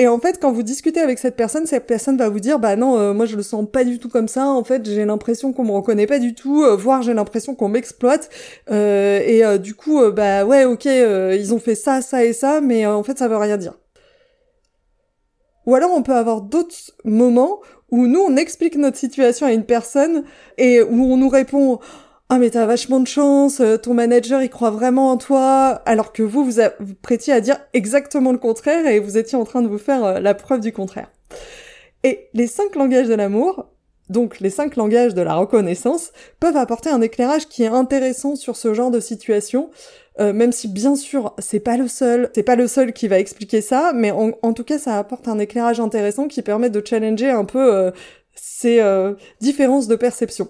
Et 0.00 0.06
en 0.06 0.20
fait, 0.20 0.40
quand 0.40 0.52
vous 0.52 0.62
discutez 0.62 1.00
avec 1.00 1.18
cette 1.18 1.34
personne, 1.34 1.66
cette 1.66 1.86
personne 1.86 2.16
va 2.16 2.28
vous 2.28 2.38
dire, 2.38 2.60
bah 2.60 2.76
non, 2.76 2.96
euh, 2.96 3.12
moi 3.12 3.26
je 3.26 3.34
le 3.34 3.42
sens 3.42 3.66
pas 3.68 3.82
du 3.82 3.98
tout 3.98 4.08
comme 4.08 4.28
ça. 4.28 4.46
En 4.46 4.62
fait, 4.62 4.88
j'ai 4.88 5.04
l'impression 5.04 5.52
qu'on 5.52 5.64
me 5.64 5.72
reconnaît 5.72 6.06
pas 6.06 6.20
du 6.20 6.34
tout, 6.34 6.62
euh, 6.62 6.76
voire 6.76 7.02
j'ai 7.02 7.14
l'impression 7.14 7.56
qu'on 7.56 7.68
m'exploite. 7.68 8.30
Euh, 8.70 9.18
et 9.18 9.58
du 9.58 9.74
coup, 9.74 10.00
bah 10.12 10.44
ouais, 10.44 10.64
ok, 10.64 10.84
ils 10.84 11.52
ont 11.52 11.58
fait 11.58 11.74
ça, 11.74 12.00
ça 12.00 12.24
et 12.24 12.32
ça, 12.32 12.60
mais 12.60 12.86
en 12.86 13.02
fait, 13.02 13.18
ça 13.18 13.26
veut 13.26 13.36
rien 13.36 13.56
dire. 13.56 13.74
Ou 15.66 15.74
alors, 15.74 15.90
on 15.92 16.02
peut 16.02 16.14
avoir 16.14 16.42
d'autres 16.42 16.76
moments 17.04 17.60
où 17.90 18.06
nous, 18.06 18.20
on 18.20 18.36
explique 18.36 18.76
notre 18.76 18.96
situation 18.96 19.46
à 19.46 19.52
une 19.52 19.64
personne 19.64 20.24
et 20.58 20.80
où 20.80 21.12
on 21.12 21.16
nous 21.16 21.28
répond 21.28 21.80
ah 22.30 22.38
mais 22.38 22.50
t'as 22.50 22.66
vachement 22.66 23.00
de 23.00 23.06
chance, 23.06 23.60
euh, 23.60 23.78
ton 23.78 23.94
manager 23.94 24.42
il 24.42 24.50
croit 24.50 24.70
vraiment 24.70 25.10
en 25.12 25.16
toi, 25.16 25.80
alors 25.86 26.12
que 26.12 26.22
vous, 26.22 26.44
vous, 26.44 26.94
prêtiez 27.00 27.32
à 27.32 27.40
dire 27.40 27.58
exactement 27.72 28.32
le 28.32 28.38
contraire 28.38 28.86
et 28.86 28.98
vous 28.98 29.16
étiez 29.16 29.38
en 29.38 29.44
train 29.44 29.62
de 29.62 29.68
vous 29.68 29.78
faire 29.78 30.04
euh, 30.04 30.20
la 30.20 30.34
preuve 30.34 30.60
du 30.60 30.70
contraire. 30.70 31.10
Et 32.04 32.28
les 32.34 32.46
cinq 32.46 32.76
langages 32.76 33.08
de 33.08 33.14
l'amour, 33.14 33.70
donc 34.10 34.40
les 34.40 34.50
cinq 34.50 34.76
langages 34.76 35.14
de 35.14 35.22
la 35.22 35.36
reconnaissance, 35.36 36.12
peuvent 36.38 36.58
apporter 36.58 36.90
un 36.90 37.00
éclairage 37.00 37.48
qui 37.48 37.62
est 37.62 37.68
intéressant 37.68 38.36
sur 38.36 38.56
ce 38.56 38.74
genre 38.74 38.90
de 38.90 39.00
situation, 39.00 39.70
euh, 40.20 40.34
même 40.34 40.52
si 40.52 40.68
bien 40.68 40.96
sûr 40.96 41.34
c'est 41.38 41.60
pas 41.60 41.78
le 41.78 41.88
seul, 41.88 42.30
c'est 42.34 42.42
pas 42.42 42.56
le 42.56 42.66
seul 42.66 42.92
qui 42.92 43.08
va 43.08 43.18
expliquer 43.18 43.62
ça, 43.62 43.92
mais 43.94 44.10
en, 44.10 44.32
en, 44.42 44.52
tout 44.52 44.64
cas 44.64 44.78
ça 44.78 44.98
apporte 44.98 45.28
un 45.28 45.38
éclairage 45.38 45.80
intéressant 45.80 46.28
qui 46.28 46.42
permet 46.42 46.68
de 46.68 46.82
challenger 46.84 47.30
un 47.30 47.46
peu 47.46 47.90
ces 48.34 48.82
différences 49.40 49.88
de 49.88 49.96
perception. 49.96 50.48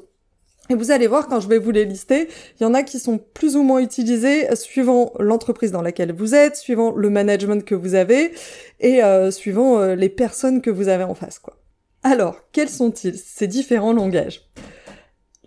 Et 0.71 0.75
vous 0.75 0.91
allez 0.91 1.07
voir 1.07 1.29
quand 1.29 1.41
je 1.41 1.49
vais 1.49 1.59
vous 1.59 1.71
les 1.71 1.87
lister, 1.87 2.29
il 2.59 2.63
y 2.63 2.67
en 2.67 2.75
a 2.75 2.83
qui 2.83 2.99
sont 2.99 3.19
plus 3.19 3.57
ou 3.57 3.63
moins 3.63 3.81
utilisés 3.81 4.55
suivant 4.55 5.13
l'entreprise 5.19 5.73
dans 5.73 5.81
laquelle 5.81 6.13
vous 6.13 6.35
êtes, 6.35 6.57
suivant 6.57 6.95
le 6.95 7.09
management 7.09 7.65
que 7.65 7.75
vous 7.75 7.95
avez 7.95 8.33
et 8.81 9.03
euh, 9.03 9.31
suivant 9.31 9.79
euh, 9.79 9.95
les 9.95 10.11
personnes 10.11 10.61
que 10.61 10.71
vous 10.71 10.89
avez 10.89 11.05
en 11.05 11.15
face 11.15 11.39
quoi. 11.39 11.57
Alors, 12.03 12.43
quels 12.53 12.69
sont-ils 12.69 13.17
ces 13.17 13.47
différents 13.47 13.93
langages? 13.93 14.43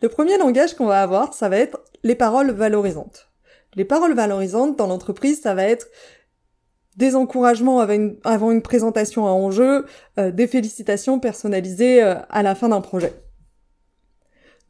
Le 0.02 0.10
premier 0.10 0.38
langage 0.38 0.74
qu'on 0.74 0.88
va 0.88 1.02
avoir, 1.02 1.34
ça 1.34 1.50
va 1.50 1.58
être 1.58 1.80
les 2.04 2.16
paroles 2.16 2.52
valorisantes. 2.52 3.30
Les 3.76 3.86
paroles 3.86 4.14
valorisantes 4.14 4.78
dans 4.78 4.88
l'entreprise, 4.88 5.40
ça 5.42 5.54
va 5.54 5.64
être 5.64 5.88
des 6.98 7.16
encouragements 7.16 7.80
avant 7.80 8.52
une, 8.52 8.62
présentation 8.62 9.28
à 9.28 9.30
enjeu, 9.30 9.86
euh, 10.20 10.32
des 10.32 10.48
félicitations 10.48 11.20
personnalisées 11.20 12.02
à 12.02 12.44
la 12.44 12.54
fin 12.54 12.70
d'un 12.70 12.82
projet. 12.82 13.14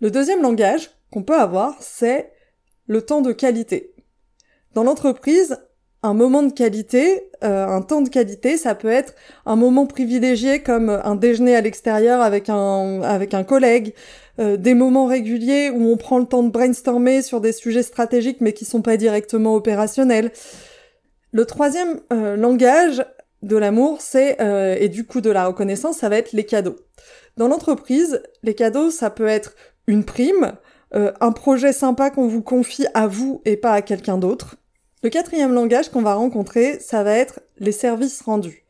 Le 0.01 0.09
deuxième 0.09 0.41
langage 0.41 0.89
qu'on 1.11 1.21
peut 1.21 1.39
avoir, 1.39 1.75
c'est 1.79 2.31
le 2.87 3.03
temps 3.03 3.21
de 3.21 3.31
qualité. 3.31 3.93
Dans 4.73 4.83
l'entreprise, 4.83 5.57
un 6.01 6.15
moment 6.15 6.41
de 6.41 6.51
qualité, 6.51 7.29
euh, 7.43 7.67
un 7.67 7.83
temps 7.83 8.01
de 8.01 8.09
qualité, 8.09 8.57
ça 8.57 8.73
peut 8.73 8.89
être 8.89 9.13
un 9.45 9.55
moment 9.55 9.85
privilégié 9.85 10.63
comme 10.63 10.89
un 10.89 11.13
déjeuner 11.13 11.55
à 11.55 11.61
l'extérieur 11.61 12.21
avec 12.21 12.49
un 12.49 13.03
avec 13.03 13.35
un 13.35 13.43
collègue, 13.43 13.93
euh, 14.39 14.57
des 14.57 14.73
moments 14.73 15.05
réguliers 15.05 15.69
où 15.69 15.91
on 15.91 15.97
prend 15.97 16.17
le 16.17 16.25
temps 16.25 16.41
de 16.41 16.49
brainstormer 16.49 17.21
sur 17.21 17.39
des 17.39 17.51
sujets 17.51 17.83
stratégiques 17.83 18.41
mais 18.41 18.53
qui 18.53 18.65
sont 18.65 18.81
pas 18.81 18.97
directement 18.97 19.53
opérationnels. 19.53 20.31
Le 21.31 21.45
troisième 21.45 22.01
langage 22.09 23.05
de 23.43 23.55
l'amour, 23.55 24.01
c'est 24.01 24.35
et 24.81 24.89
du 24.89 25.05
coup 25.05 25.21
de 25.21 25.29
la 25.29 25.45
reconnaissance, 25.45 25.99
ça 25.99 26.09
va 26.09 26.17
être 26.17 26.33
les 26.33 26.43
cadeaux. 26.45 26.75
Dans 27.37 27.47
l'entreprise, 27.47 28.21
les 28.43 28.53
cadeaux, 28.53 28.91
ça 28.91 29.09
peut 29.09 29.27
être 29.27 29.55
une 29.91 30.03
prime, 30.03 30.53
un 30.93 31.31
projet 31.31 31.71
sympa 31.71 32.09
qu'on 32.09 32.27
vous 32.27 32.41
confie 32.41 32.85
à 32.93 33.07
vous 33.07 33.41
et 33.45 33.55
pas 33.55 33.71
à 33.71 33.81
quelqu'un 33.81 34.17
d'autre. 34.17 34.57
Le 35.03 35.09
quatrième 35.09 35.53
langage 35.53 35.89
qu'on 35.89 36.01
va 36.01 36.13
rencontrer, 36.13 36.79
ça 36.79 37.03
va 37.03 37.13
être 37.13 37.39
les 37.59 37.71
services 37.71 38.21
rendus. 38.21 38.61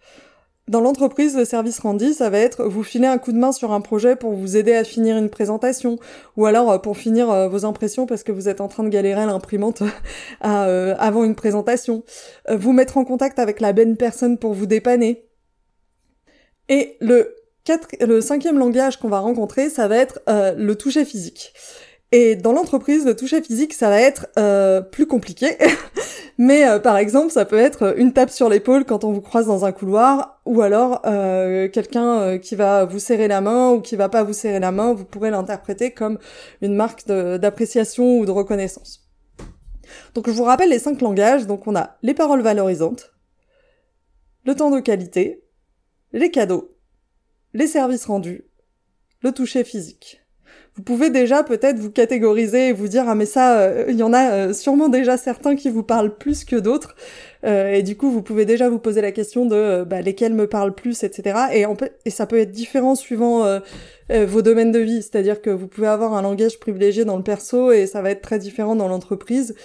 Dans 0.70 0.80
l'entreprise, 0.80 1.36
le 1.36 1.44
service 1.44 1.80
rendu, 1.80 2.14
ça 2.14 2.30
va 2.30 2.38
être 2.38 2.64
vous 2.64 2.84
filer 2.84 3.08
un 3.08 3.18
coup 3.18 3.34
de 3.34 3.38
main 3.38 3.52
sur 3.52 3.74
un 3.74 3.82
projet 3.82 4.16
pour 4.16 4.32
vous 4.32 4.56
aider 4.56 4.74
à 4.74 4.86
finir 4.86 5.18
une 5.18 5.30
présentation, 5.30 6.00
ou 6.38 6.46
alors 6.46 6.72
euh, 6.72 6.78
pour 6.78 6.96
finir 6.96 7.30
euh, 7.30 7.50
vos 7.50 7.66
impressions 7.66 8.06
parce 8.06 8.24
que 8.24 8.32
vous 8.32 8.48
êtes 8.48 8.62
en 8.62 8.70
train 8.70 8.84
de 8.84 8.90
galérer 8.90 9.22
à 9.22 9.26
l'imprimante 9.26 9.84
euh, 10.46 10.96
avant 10.98 11.26
une 11.26 11.36
présentation, 11.36 12.06
vous 12.50 12.72
mettre 12.72 12.98
en 12.98 13.04
contact 13.04 13.40
avec 13.40 13.60
la 13.60 13.74
bonne 13.74 13.98
personne 13.98 14.38
pour 14.38 14.54
vous 14.54 14.68
dépanner. 14.68 15.26
Et 16.70 16.96
le, 17.02 17.36
le 18.00 18.22
cinquième 18.22 18.58
langage 18.58 18.98
qu'on 18.98 19.10
va 19.10 19.20
rencontrer, 19.20 19.70
ça 19.70 19.88
va 19.88 19.98
être 19.98 20.20
le 20.28 20.74
toucher 20.74 21.06
physique. 21.06 21.54
Et 22.14 22.36
dans 22.36 22.52
l'entreprise, 22.52 23.06
le 23.06 23.16
toucher 23.16 23.42
physique, 23.42 23.74
ça 23.74 23.90
va 23.90 24.02
être 24.02 24.28
plus 24.92 25.08
compliqué 25.08 25.58
Mais 26.42 26.68
euh, 26.68 26.80
par 26.80 26.98
exemple, 26.98 27.32
ça 27.32 27.46
peut 27.46 27.60
être 27.60 27.96
une 28.00 28.14
tape 28.14 28.32
sur 28.32 28.50
l'épaule 28.50 28.84
quand 28.84 29.04
on 29.04 29.12
vous 29.12 29.22
croise 29.22 29.46
dans 29.46 29.64
un 29.64 29.72
couloir, 29.72 30.42
ou 30.48 30.64
alors 30.64 31.02
euh, 31.06 31.70
quelqu'un 31.70 32.20
euh, 32.20 32.38
qui 32.40 32.56
va 32.56 32.84
vous 32.84 32.98
serrer 32.98 33.28
la 33.28 33.42
main 33.42 33.70
ou 33.72 33.80
qui 33.80 33.96
va 33.96 34.10
pas 34.10 34.24
vous 34.24 34.34
serrer 34.34 34.60
la 34.60 34.72
main, 34.72 34.92
vous 34.92 35.06
pourrez 35.06 35.30
l'interpréter 35.30 35.92
comme 35.92 36.18
une 36.64 36.74
marque 36.74 37.06
d'appréciation 37.06 38.18
ou 38.18 38.26
de 38.26 38.32
reconnaissance. 38.32 39.08
Donc 40.16 40.28
je 40.28 40.34
vous 40.34 40.44
rappelle 40.44 40.72
les 40.72 40.80
cinq 40.80 41.02
langages. 41.02 41.46
Donc 41.46 41.68
on 41.68 41.76
a 41.76 41.98
les 42.02 42.16
paroles 42.16 42.42
valorisantes, 42.42 43.14
le 44.44 44.56
temps 44.56 44.72
de 44.72 44.80
qualité, 44.80 45.44
les 46.12 46.32
cadeaux, 46.32 46.76
les 47.54 47.68
services 47.68 48.06
rendus, 48.06 48.46
le 49.22 49.32
toucher 49.32 49.64
physique. 49.64 50.22
Vous 50.76 50.84
pouvez 50.84 51.10
déjà 51.10 51.44
peut-être 51.44 51.80
vous 51.80 51.92
catégoriser 51.92 52.70
et 52.70 52.74
vous 52.74 52.88
dire 52.88 53.04
ah 53.08 53.14
mais 53.14 53.26
ça 53.26 53.60
euh, 53.60 53.86
il 53.90 53.98
y 53.98 54.04
en 54.04 54.14
a 54.14 54.32
euh, 54.32 54.54
sûrement 54.54 54.88
déjà 54.88 55.18
certains 55.18 55.58
qui 55.58 55.70
vous 55.70 55.84
parlent 55.84 56.16
plus 56.16 56.46
que 56.46 56.56
d'autres. 56.56 56.96
Euh, 57.44 57.74
et 57.74 57.84
du 57.84 57.98
coup 57.98 58.10
vous 58.10 58.22
pouvez 58.22 58.46
déjà 58.46 58.70
vous 58.70 58.80
poser 58.80 59.02
la 59.02 59.12
question 59.12 59.46
de 59.46 59.84
bah, 59.84 60.02
lesquels 60.02 60.34
me 60.34 60.48
parlent 60.48 60.74
plus 60.74 61.04
etc 61.04 61.40
et 61.54 61.66
et 62.06 62.10
ça 62.10 62.26
peut 62.26 62.40
être 62.40 62.52
différent 62.52 62.96
suivant 62.96 63.60
vos 64.10 64.42
domaines 64.42 64.72
de 64.72 64.80
vie. 64.80 65.02
C'est-à-dire 65.02 65.42
que 65.42 65.50
vous 65.50 65.68
pouvez 65.68 65.88
avoir 65.88 66.14
un 66.14 66.22
langage 66.22 66.58
privilégié 66.60 67.04
dans 67.04 67.18
le 67.18 67.24
perso 67.24 67.72
et 67.72 67.86
ça 67.86 68.02
va 68.02 68.12
être 68.12 68.22
très 68.22 68.40
différent 68.40 68.76
dans 68.76 68.88
l'entreprise 68.88 69.56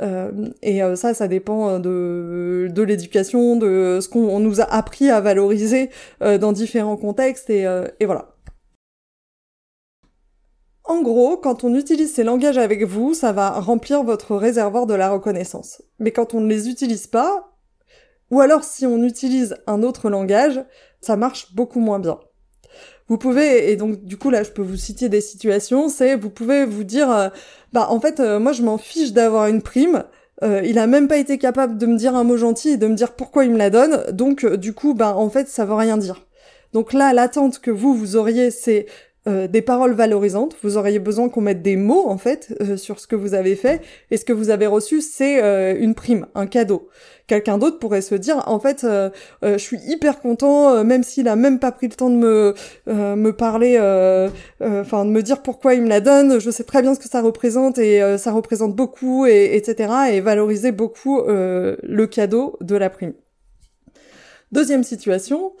et 0.00 0.80
ça, 0.96 1.14
ça 1.14 1.28
dépend 1.28 1.78
de, 1.78 2.68
de 2.70 2.82
l'éducation, 2.82 3.56
de 3.56 3.98
ce 4.00 4.08
qu'on 4.08 4.40
nous 4.40 4.60
a 4.60 4.64
appris 4.64 5.10
à 5.10 5.20
valoriser 5.20 5.90
dans 6.20 6.52
différents 6.52 6.96
contextes, 6.96 7.50
et, 7.50 7.62
et 8.00 8.06
voilà. 8.06 8.34
En 10.86 11.00
gros, 11.00 11.38
quand 11.38 11.64
on 11.64 11.74
utilise 11.74 12.12
ces 12.12 12.24
langages 12.24 12.58
avec 12.58 12.84
vous, 12.84 13.14
ça 13.14 13.32
va 13.32 13.50
remplir 13.52 14.02
votre 14.02 14.36
réservoir 14.36 14.84
de 14.86 14.92
la 14.94 15.10
reconnaissance. 15.10 15.80
Mais 15.98 16.10
quand 16.10 16.34
on 16.34 16.40
ne 16.40 16.48
les 16.48 16.68
utilise 16.68 17.06
pas, 17.06 17.56
ou 18.30 18.40
alors 18.40 18.64
si 18.64 18.84
on 18.84 19.02
utilise 19.02 19.56
un 19.66 19.82
autre 19.82 20.10
langage, 20.10 20.62
ça 21.00 21.16
marche 21.16 21.54
beaucoup 21.54 21.80
moins 21.80 22.00
bien. 22.00 22.18
Vous 23.08 23.18
pouvez, 23.18 23.70
et 23.70 23.76
donc 23.76 24.02
du 24.04 24.16
coup 24.16 24.30
là 24.30 24.42
je 24.42 24.50
peux 24.50 24.62
vous 24.62 24.76
citer 24.76 25.10
des 25.10 25.20
situations, 25.20 25.90
c'est 25.90 26.16
vous 26.16 26.30
pouvez 26.30 26.64
vous 26.64 26.84
dire, 26.84 27.10
euh, 27.10 27.28
bah 27.74 27.88
en 27.90 28.00
fait 28.00 28.18
euh, 28.18 28.38
moi 28.38 28.52
je 28.52 28.62
m'en 28.62 28.78
fiche 28.78 29.12
d'avoir 29.12 29.46
une 29.46 29.60
prime, 29.60 30.04
euh, 30.42 30.62
il 30.64 30.78
a 30.78 30.86
même 30.86 31.06
pas 31.06 31.18
été 31.18 31.36
capable 31.36 31.76
de 31.76 31.84
me 31.84 31.98
dire 31.98 32.14
un 32.14 32.24
mot 32.24 32.38
gentil 32.38 32.70
et 32.70 32.76
de 32.78 32.86
me 32.86 32.94
dire 32.94 33.12
pourquoi 33.12 33.44
il 33.44 33.50
me 33.50 33.58
la 33.58 33.68
donne, 33.68 34.10
donc 34.10 34.46
du 34.46 34.72
coup 34.72 34.94
bah 34.94 35.14
en 35.16 35.28
fait 35.28 35.48
ça 35.48 35.66
veut 35.66 35.74
rien 35.74 35.98
dire. 35.98 36.26
Donc 36.72 36.94
là 36.94 37.12
l'attente 37.12 37.58
que 37.58 37.70
vous 37.70 37.94
vous 37.94 38.16
auriez 38.16 38.50
c'est 38.50 38.86
des 39.26 39.62
paroles 39.62 39.94
valorisantes. 39.94 40.54
Vous 40.62 40.76
auriez 40.76 40.98
besoin 40.98 41.30
qu'on 41.30 41.40
mette 41.40 41.62
des 41.62 41.76
mots 41.76 42.06
en 42.08 42.18
fait 42.18 42.54
sur 42.76 43.00
ce 43.00 43.06
que 43.06 43.16
vous 43.16 43.32
avez 43.32 43.56
fait 43.56 43.80
et 44.10 44.18
ce 44.18 44.24
que 44.26 44.34
vous 44.34 44.50
avez 44.50 44.66
reçu, 44.66 45.00
c'est 45.00 45.78
une 45.78 45.94
prime, 45.94 46.26
un 46.34 46.46
cadeau. 46.46 46.90
Quelqu'un 47.26 47.56
d'autre 47.56 47.78
pourrait 47.78 48.02
se 48.02 48.14
dire 48.14 48.42
en 48.46 48.60
fait, 48.60 48.86
je 49.42 49.56
suis 49.56 49.78
hyper 49.86 50.20
content, 50.20 50.84
même 50.84 51.02
s'il 51.02 51.26
a 51.28 51.36
même 51.36 51.58
pas 51.58 51.72
pris 51.72 51.88
le 51.88 51.94
temps 51.94 52.10
de 52.10 52.16
me 52.16 52.54
me 52.86 53.30
parler, 53.30 53.78
enfin 54.60 55.04
de 55.06 55.10
me 55.10 55.22
dire 55.22 55.42
pourquoi 55.42 55.74
il 55.74 55.82
me 55.82 55.88
la 55.88 56.00
donne. 56.00 56.38
Je 56.38 56.50
sais 56.50 56.64
très 56.64 56.82
bien 56.82 56.94
ce 56.94 57.00
que 57.00 57.08
ça 57.08 57.22
représente 57.22 57.78
et 57.78 58.18
ça 58.18 58.32
représente 58.32 58.76
beaucoup 58.76 59.24
et 59.26 59.56
etc. 59.56 59.92
Et 60.12 60.20
valoriser 60.20 60.70
beaucoup 60.70 61.22
le 61.26 62.04
cadeau 62.06 62.58
de 62.60 62.76
la 62.76 62.90
prime. 62.90 63.14
Deuxième 64.52 64.84
situation. 64.84 65.52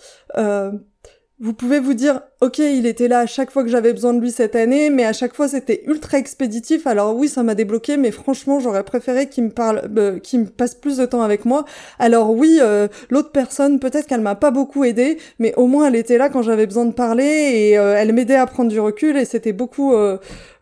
Vous 1.40 1.52
pouvez 1.52 1.80
vous 1.80 1.94
dire, 1.94 2.20
ok, 2.42 2.58
il 2.58 2.86
était 2.86 3.08
là 3.08 3.18
à 3.18 3.26
chaque 3.26 3.50
fois 3.50 3.64
que 3.64 3.68
j'avais 3.68 3.92
besoin 3.92 4.14
de 4.14 4.20
lui 4.20 4.30
cette 4.30 4.54
année, 4.54 4.88
mais 4.88 5.04
à 5.04 5.12
chaque 5.12 5.34
fois 5.34 5.48
c'était 5.48 5.82
ultra 5.86 6.16
expéditif. 6.18 6.86
Alors 6.86 7.16
oui, 7.16 7.26
ça 7.26 7.42
m'a 7.42 7.56
débloqué, 7.56 7.96
mais 7.96 8.12
franchement, 8.12 8.60
j'aurais 8.60 8.84
préféré 8.84 9.28
qu'il 9.28 9.42
me 9.44 9.50
parle, 9.50 9.90
euh, 9.98 10.20
qu'il 10.20 10.40
me 10.42 10.46
passe 10.46 10.76
plus 10.76 10.96
de 10.98 11.06
temps 11.06 11.22
avec 11.22 11.44
moi. 11.44 11.64
Alors 11.98 12.30
oui, 12.30 12.58
euh, 12.62 12.86
l'autre 13.10 13.32
personne, 13.32 13.80
peut-être 13.80 14.06
qu'elle 14.06 14.20
m'a 14.20 14.36
pas 14.36 14.52
beaucoup 14.52 14.84
aidé, 14.84 15.18
mais 15.40 15.52
au 15.56 15.66
moins 15.66 15.88
elle 15.88 15.96
était 15.96 16.18
là 16.18 16.28
quand 16.28 16.42
j'avais 16.42 16.66
besoin 16.66 16.84
de 16.84 16.92
parler 16.92 17.24
et 17.24 17.78
euh, 17.78 17.96
elle 17.98 18.12
m'aidait 18.12 18.36
à 18.36 18.46
prendre 18.46 18.70
du 18.70 18.78
recul 18.78 19.16
et 19.16 19.24
c'était 19.24 19.52
beaucoup. 19.52 19.92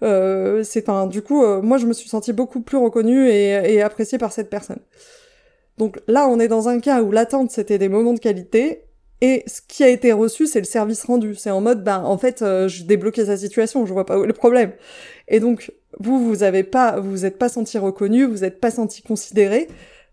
c'est 0.00 0.88
un, 0.88 1.06
du 1.06 1.20
coup, 1.20 1.44
moi 1.62 1.76
je 1.76 1.86
me 1.86 1.92
suis 1.92 2.08
sentie 2.08 2.32
beaucoup 2.32 2.60
plus 2.62 2.78
reconnue 2.78 3.28
et, 3.28 3.74
et 3.74 3.82
appréciée 3.82 4.16
par 4.16 4.32
cette 4.32 4.48
personne. 4.48 4.80
Donc 5.76 6.00
là, 6.08 6.28
on 6.28 6.40
est 6.40 6.48
dans 6.48 6.70
un 6.70 6.80
cas 6.80 7.02
où 7.02 7.12
l'attente 7.12 7.50
c'était 7.50 7.78
des 7.78 7.90
moments 7.90 8.14
de 8.14 8.18
qualité 8.18 8.84
et 9.22 9.44
ce 9.46 9.60
qui 9.66 9.84
a 9.84 9.88
été 9.88 10.10
reçu, 10.10 10.48
c'est 10.48 10.58
le 10.58 10.66
service 10.66 11.04
rendu. 11.04 11.36
C'est 11.36 11.52
en 11.52 11.60
mode, 11.60 11.84
ben, 11.84 12.02
en 12.02 12.18
fait, 12.18 12.42
euh, 12.42 12.66
je 12.66 12.82
débloquais 12.82 13.26
sa 13.26 13.36
situation, 13.36 13.86
je 13.86 13.92
vois 13.92 14.04
pas 14.04 14.18
où 14.18 14.24
est 14.24 14.26
le 14.26 14.32
problème. 14.32 14.72
Et 15.28 15.38
donc, 15.38 15.72
vous, 16.00 16.26
vous 16.28 16.42
avez 16.42 16.64
pas, 16.64 16.98
vous 16.98 17.08
vous 17.08 17.24
êtes 17.24 17.38
pas 17.38 17.48
senti 17.48 17.78
reconnu, 17.78 18.24
vous 18.24 18.42
êtes 18.42 18.60
pas 18.60 18.72
senti 18.72 19.00
considéré, 19.00 19.68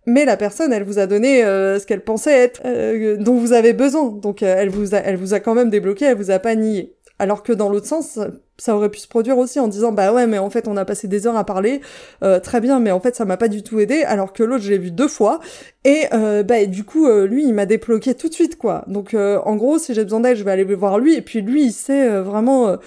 mais 0.05 0.25
la 0.25 0.37
personne, 0.37 0.71
elle 0.71 0.83
vous 0.83 0.99
a 0.99 1.07
donné 1.07 1.43
euh, 1.43 1.79
ce 1.79 1.87
qu'elle 1.87 2.03
pensait 2.03 2.37
être, 2.37 2.61
euh, 2.65 3.17
dont 3.17 3.33
vous 3.33 3.51
avez 3.51 3.73
besoin. 3.73 4.09
Donc, 4.11 4.43
elle 4.43 4.69
vous 4.69 4.93
a, 4.93 4.99
elle 4.99 5.17
vous 5.17 5.33
a 5.33 5.39
quand 5.39 5.55
même 5.55 5.71
débloqué, 5.71 6.05
elle 6.05 6.17
vous 6.17 6.29
a 6.29 6.37
pas 6.37 6.53
nié. 6.53 6.93
Alors 7.19 7.43
que 7.43 7.51
dans 7.51 7.69
l'autre 7.69 7.85
sens, 7.85 8.17
ça 8.57 8.75
aurait 8.75 8.89
pu 8.89 8.99
se 8.99 9.07
produire 9.07 9.37
aussi 9.37 9.59
en 9.59 9.67
disant 9.67 9.91
bah 9.91 10.13
ouais 10.13 10.25
mais 10.25 10.37
en 10.37 10.49
fait 10.49 10.67
on 10.67 10.77
a 10.77 10.85
passé 10.85 11.07
des 11.07 11.27
heures 11.27 11.35
à 11.35 11.45
parler 11.45 11.81
euh, 12.23 12.39
très 12.39 12.61
bien 12.61 12.79
mais 12.79 12.91
en 12.91 12.99
fait 12.99 13.15
ça 13.15 13.25
m'a 13.25 13.37
pas 13.37 13.47
du 13.47 13.63
tout 13.63 13.79
aidé 13.79 14.03
alors 14.03 14.33
que 14.33 14.43
l'autre 14.43 14.63
je 14.63 14.71
l'ai 14.71 14.77
vu 14.77 14.91
deux 14.91 15.07
fois. 15.07 15.39
Et 15.83 16.05
euh, 16.13 16.43
bah 16.43 16.65
du 16.65 16.83
coup 16.83 17.07
euh, 17.07 17.27
lui 17.27 17.45
il 17.45 17.53
m'a 17.53 17.65
débloqué 17.65 18.13
tout 18.15 18.29
de 18.29 18.33
suite 18.33 18.57
quoi. 18.57 18.83
Donc 18.87 19.13
en 19.15 19.55
gros 19.55 19.79
si 19.79 19.93
j'ai 19.93 20.03
besoin 20.03 20.21
d'aide 20.21 20.37
je 20.37 20.43
vais 20.43 20.51
aller 20.51 20.63
voir 20.63 20.99
lui 20.99 21.15
et 21.15 21.21
puis 21.21 21.41
lui 21.41 21.65
il 21.65 21.71
sait 21.73 22.09
vraiment 22.21 22.77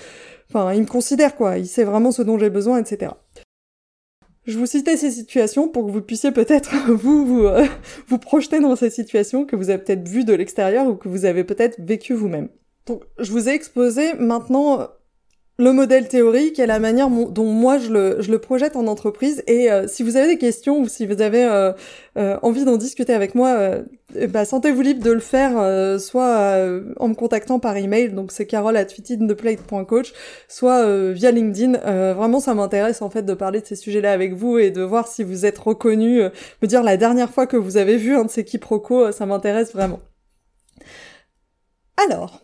enfin 0.48 0.72
il 0.72 0.82
me 0.82 0.86
considère 0.86 1.36
quoi. 1.36 1.58
Il 1.58 1.66
sait 1.66 1.84
vraiment 1.84 2.10
ce 2.10 2.22
dont 2.22 2.38
j'ai 2.38 2.50
besoin 2.50 2.78
etc 2.78 3.12
je 4.44 4.58
vous 4.58 4.66
citais 4.66 4.96
ces 4.96 5.12
situations 5.12 5.68
pour 5.68 5.86
que 5.86 5.92
vous 5.92 6.02
puissiez 6.02 6.32
peut-être 6.32 6.74
vous 6.88 7.24
vous, 7.24 7.48
vous 8.08 8.18
projeter 8.18 8.58
dans 8.60 8.74
ces 8.74 8.90
situations 8.90 9.44
que 9.44 9.54
vous 9.54 9.70
avez 9.70 9.78
peut-être 9.82 10.08
vues 10.08 10.24
de 10.24 10.34
l'extérieur 10.34 10.86
ou 10.88 10.96
que 10.96 11.08
vous 11.08 11.26
avez 11.26 11.44
peut-être 11.44 11.76
vécu 11.78 12.12
vous-même. 12.12 12.48
Donc, 12.86 13.02
je 13.18 13.30
vous 13.30 13.48
ai 13.48 13.52
exposé 13.52 14.14
maintenant 14.14 14.88
le 15.58 15.72
modèle 15.72 16.08
théorique 16.08 16.58
et 16.58 16.66
la 16.66 16.78
manière 16.78 17.08
dont 17.08 17.44
moi 17.44 17.78
je 17.78 17.90
le, 17.90 18.16
je 18.20 18.30
le 18.30 18.38
projette 18.38 18.74
en 18.74 18.86
entreprise. 18.86 19.44
Et 19.46 19.70
euh, 19.70 19.86
si 19.86 20.02
vous 20.02 20.16
avez 20.16 20.26
des 20.26 20.38
questions 20.38 20.80
ou 20.80 20.88
si 20.88 21.06
vous 21.06 21.20
avez 21.20 21.44
euh, 21.44 21.72
euh, 22.16 22.38
envie 22.42 22.64
d'en 22.64 22.78
discuter 22.78 23.12
avec 23.12 23.34
moi, 23.34 23.56
bah, 24.30 24.44
sentez-vous 24.44 24.80
libre 24.80 25.02
de 25.04 25.12
le 25.12 25.20
faire, 25.20 25.52
soit 26.00 26.56
en 26.98 27.08
me 27.08 27.14
contactant 27.14 27.58
par 27.58 27.76
email, 27.76 28.10
donc 28.12 28.32
c'est 28.32 28.46
carole 28.46 28.76
at 28.76 28.86
coach, 29.86 30.12
soit 30.48 31.12
via 31.12 31.30
LinkedIn. 31.30 31.78
vraiment, 32.14 32.40
ça 32.40 32.54
m'intéresse 32.54 33.00
en 33.02 33.10
fait 33.10 33.22
de 33.22 33.34
parler 33.34 33.60
de 33.60 33.66
ces 33.66 33.76
sujets-là 33.76 34.12
avec 34.12 34.34
vous 34.34 34.58
et 34.58 34.70
de 34.70 34.82
voir 34.82 35.06
si 35.06 35.22
vous 35.22 35.46
êtes 35.46 35.58
reconnu. 35.58 36.22
me 36.62 36.66
dire 36.66 36.82
la 36.82 36.96
dernière 36.96 37.30
fois 37.30 37.46
que 37.46 37.56
vous 37.56 37.76
avez 37.76 37.96
vu 37.96 38.16
un 38.16 38.24
de 38.24 38.30
ces 38.30 38.44
quiproquos, 38.44 39.12
ça 39.12 39.26
m'intéresse 39.26 39.72
vraiment. 39.72 40.00
Alors, 41.96 42.42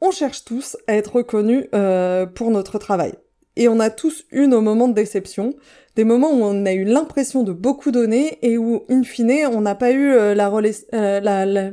on 0.00 0.10
cherche 0.10 0.44
tous 0.44 0.76
à 0.86 0.94
être 0.94 1.16
reconnus 1.16 1.66
euh, 1.74 2.26
pour 2.26 2.50
notre 2.50 2.78
travail. 2.78 3.14
Et 3.56 3.68
on 3.68 3.80
a 3.80 3.90
tous 3.90 4.24
eu 4.30 4.46
nos 4.46 4.60
moments 4.60 4.88
de 4.88 4.94
déception, 4.94 5.54
des 5.96 6.04
moments 6.04 6.30
où 6.30 6.44
on 6.44 6.64
a 6.64 6.72
eu 6.72 6.84
l'impression 6.84 7.42
de 7.42 7.52
beaucoup 7.52 7.90
donner 7.90 8.38
et 8.42 8.56
où, 8.56 8.84
in 8.88 9.02
fine, 9.02 9.48
on 9.52 9.60
n'a 9.60 9.74
pas 9.74 9.90
eu 9.90 10.12
euh, 10.12 10.34
euh, 10.34 11.20
la, 11.20 11.44
la, 11.44 11.70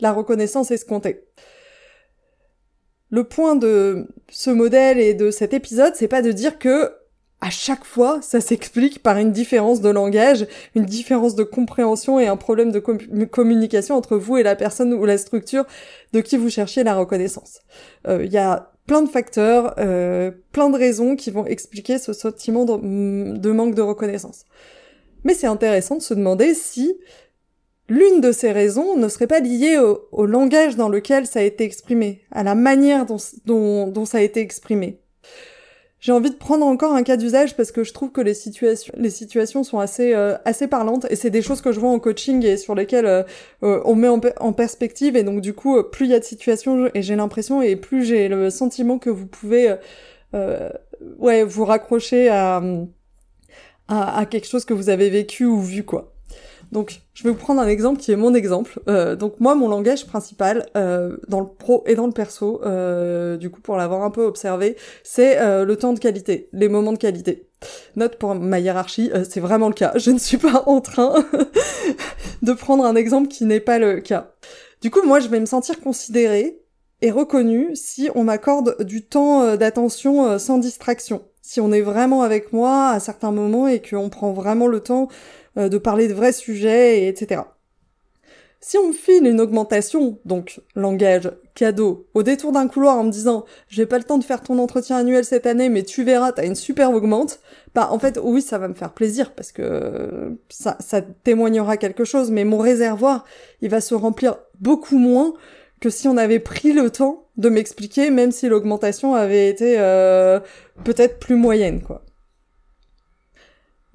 la 0.00 0.12
reconnaissance 0.12 0.70
escomptée. 0.70 1.24
Le 3.10 3.24
point 3.24 3.56
de 3.56 4.08
ce 4.28 4.50
modèle 4.50 4.98
et 4.98 5.14
de 5.14 5.30
cet 5.30 5.54
épisode, 5.54 5.94
c'est 5.94 6.08
pas 6.08 6.20
de 6.20 6.32
dire 6.32 6.58
que 6.58 6.90
à 7.44 7.50
chaque 7.50 7.84
fois, 7.84 8.20
ça 8.22 8.40
s'explique 8.40 9.02
par 9.02 9.18
une 9.18 9.30
différence 9.30 9.82
de 9.82 9.90
langage, 9.90 10.46
une 10.74 10.86
différence 10.86 11.34
de 11.34 11.42
compréhension 11.42 12.18
et 12.18 12.26
un 12.26 12.38
problème 12.38 12.72
de 12.72 12.78
communication 13.26 13.96
entre 13.96 14.16
vous 14.16 14.38
et 14.38 14.42
la 14.42 14.56
personne 14.56 14.94
ou 14.94 15.04
la 15.04 15.18
structure 15.18 15.66
de 16.14 16.22
qui 16.22 16.38
vous 16.38 16.48
cherchez 16.48 16.84
la 16.84 16.94
reconnaissance. 16.94 17.60
Il 18.06 18.12
euh, 18.12 18.24
y 18.24 18.38
a 18.38 18.72
plein 18.86 19.02
de 19.02 19.10
facteurs, 19.10 19.74
euh, 19.76 20.30
plein 20.52 20.70
de 20.70 20.78
raisons 20.78 21.16
qui 21.16 21.30
vont 21.30 21.44
expliquer 21.44 21.98
ce 21.98 22.14
sentiment 22.14 22.64
de, 22.64 23.50
manque 23.50 23.74
de 23.74 23.82
reconnaissance. 23.82 24.46
Mais 25.24 25.34
c'est 25.34 25.46
intéressant 25.46 25.96
de 25.96 26.02
se 26.02 26.14
demander 26.14 26.54
si 26.54 26.96
l'une 27.90 28.22
de 28.22 28.32
ces 28.32 28.52
raisons 28.52 28.96
ne 28.96 29.08
serait 29.08 29.26
pas 29.26 29.40
liée 29.40 29.78
au, 30.12 30.24
langage 30.24 30.76
dans 30.76 30.88
lequel 30.88 31.26
ça 31.26 31.40
a 31.40 31.42
été 31.42 31.64
exprimé, 31.64 32.22
à 32.30 32.42
la 32.42 32.54
manière 32.54 33.04
dont, 33.04 34.04
ça 34.06 34.16
a 34.16 34.22
été 34.22 34.40
exprimé. 34.40 35.03
J'ai 36.04 36.12
envie 36.12 36.28
de 36.28 36.36
prendre 36.36 36.66
encore 36.66 36.92
un 36.92 37.02
cas 37.02 37.16
d'usage 37.16 37.56
parce 37.56 37.72
que 37.72 37.82
je 37.82 37.94
trouve 37.94 38.12
que 38.12 38.20
les 38.20 38.34
situations, 38.34 38.92
les 38.94 39.08
situations 39.08 39.64
sont 39.64 39.78
assez, 39.78 40.12
euh, 40.12 40.36
assez 40.44 40.68
parlantes 40.68 41.06
et 41.08 41.16
c'est 41.16 41.30
des 41.30 41.40
choses 41.40 41.62
que 41.62 41.72
je 41.72 41.80
vois 41.80 41.88
en 41.88 41.98
coaching 41.98 42.44
et 42.44 42.58
sur 42.58 42.74
lesquelles 42.74 43.06
euh, 43.06 43.22
euh, 43.62 43.80
on 43.86 43.94
met 43.94 44.08
en, 44.08 44.52
perspective 44.52 45.16
et 45.16 45.22
donc 45.22 45.40
du 45.40 45.54
coup 45.54 45.82
plus 45.82 46.04
il 46.04 46.10
y 46.10 46.14
a 46.14 46.18
de 46.18 46.24
situations 46.24 46.90
et 46.92 47.00
j'ai 47.00 47.16
l'impression 47.16 47.62
et 47.62 47.74
plus 47.76 48.04
j'ai 48.04 48.28
le 48.28 48.50
sentiment 48.50 48.98
que 48.98 49.08
vous 49.08 49.26
pouvez 49.26 49.74
ouais 51.18 51.42
vous 51.42 51.64
raccrocher 51.64 52.28
à, 52.28 52.62
à, 53.88 54.18
à 54.18 54.26
quelque 54.26 54.46
chose 54.46 54.66
que 54.66 54.74
vous 54.74 54.90
avez 54.90 55.08
vécu 55.08 55.46
ou 55.46 55.58
vu 55.58 55.84
quoi. 55.84 56.13
Donc, 56.72 57.00
je 57.14 57.22
vais 57.22 57.30
vous 57.30 57.36
prendre 57.36 57.60
un 57.60 57.68
exemple 57.68 58.00
qui 58.00 58.12
est 58.12 58.16
mon 58.16 58.34
exemple. 58.34 58.80
Euh, 58.88 59.16
donc 59.16 59.40
moi, 59.40 59.54
mon 59.54 59.68
langage 59.68 60.06
principal 60.06 60.66
euh, 60.76 61.16
dans 61.28 61.40
le 61.40 61.46
pro 61.46 61.84
et 61.86 61.94
dans 61.94 62.06
le 62.06 62.12
perso, 62.12 62.60
euh, 62.64 63.36
du 63.36 63.50
coup 63.50 63.60
pour 63.60 63.76
l'avoir 63.76 64.02
un 64.02 64.10
peu 64.10 64.24
observé, 64.24 64.76
c'est 65.02 65.38
le 65.64 65.76
temps 65.76 65.92
de 65.92 65.98
qualité, 65.98 66.48
les 66.52 66.68
moments 66.68 66.92
de 66.92 66.98
qualité. 66.98 67.48
Note 67.96 68.16
pour 68.16 68.34
ma 68.34 68.58
hiérarchie, 68.58 69.10
c'est 69.28 69.40
vraiment 69.40 69.68
le 69.68 69.74
cas. 69.74 69.92
Je 69.96 70.10
ne 70.10 70.18
suis 70.18 70.36
pas 70.36 70.64
en 70.66 70.80
train 70.80 71.14
de 72.42 72.52
prendre 72.52 72.84
un 72.84 72.94
exemple 72.94 73.28
qui 73.28 73.44
n'est 73.44 73.60
pas 73.60 73.78
le 73.78 74.00
cas. 74.00 74.34
Du 74.82 74.90
coup, 74.90 75.02
moi, 75.02 75.20
je 75.20 75.28
vais 75.28 75.40
me 75.40 75.46
sentir 75.46 75.80
considérée 75.80 76.60
et 77.00 77.10
reconnue 77.10 77.74
si 77.74 78.10
on 78.14 78.24
m'accorde 78.24 78.82
du 78.82 79.06
temps 79.06 79.56
d'attention 79.56 80.38
sans 80.38 80.58
distraction. 80.58 81.22
Si 81.40 81.60
on 81.60 81.72
est 81.72 81.82
vraiment 81.82 82.22
avec 82.22 82.52
moi 82.52 82.88
à 82.88 83.00
certains 83.00 83.30
moments 83.30 83.68
et 83.68 83.80
qu'on 83.80 84.08
prend 84.08 84.32
vraiment 84.32 84.66
le 84.66 84.80
temps 84.80 85.08
euh, 85.56 85.68
de 85.68 85.78
parler 85.78 86.08
de 86.08 86.14
vrais 86.14 86.32
sujets, 86.32 87.02
et 87.02 87.08
etc. 87.08 87.42
Si 88.66 88.78
on 88.78 88.88
me 88.88 88.92
file 88.94 89.26
une 89.26 89.42
augmentation, 89.42 90.18
donc 90.24 90.62
langage, 90.74 91.30
cadeau, 91.54 92.06
au 92.14 92.22
détour 92.22 92.50
d'un 92.50 92.66
couloir 92.66 92.96
en 92.96 93.04
me 93.04 93.10
disant 93.10 93.44
j'ai 93.68 93.84
pas 93.84 93.98
le 93.98 94.04
temps 94.04 94.16
de 94.16 94.24
faire 94.24 94.40
ton 94.40 94.58
entretien 94.58 94.96
annuel 94.96 95.22
cette 95.26 95.44
année, 95.44 95.68
mais 95.68 95.82
tu 95.82 96.02
verras, 96.02 96.32
t'as 96.32 96.46
une 96.46 96.54
super 96.54 96.90
augmente, 96.90 97.40
bah 97.74 97.88
en 97.90 97.98
fait 97.98 98.18
oui 98.22 98.40
ça 98.40 98.56
va 98.56 98.68
me 98.68 98.72
faire 98.72 98.94
plaisir 98.94 99.34
parce 99.34 99.52
que 99.52 100.38
ça, 100.48 100.78
ça 100.80 101.02
témoignera 101.02 101.76
quelque 101.76 102.04
chose, 102.04 102.30
mais 102.30 102.44
mon 102.44 102.56
réservoir 102.56 103.26
il 103.60 103.68
va 103.68 103.82
se 103.82 103.94
remplir 103.94 104.36
beaucoup 104.60 104.96
moins 104.96 105.34
que 105.78 105.90
si 105.90 106.08
on 106.08 106.16
avait 106.16 106.40
pris 106.40 106.72
le 106.72 106.88
temps 106.88 107.26
de 107.36 107.50
m'expliquer, 107.50 108.08
même 108.08 108.32
si 108.32 108.48
l'augmentation 108.48 109.14
avait 109.14 109.50
été 109.50 109.74
euh, 109.78 110.40
peut-être 110.84 111.18
plus 111.18 111.36
moyenne 111.36 111.82
quoi. 111.82 112.02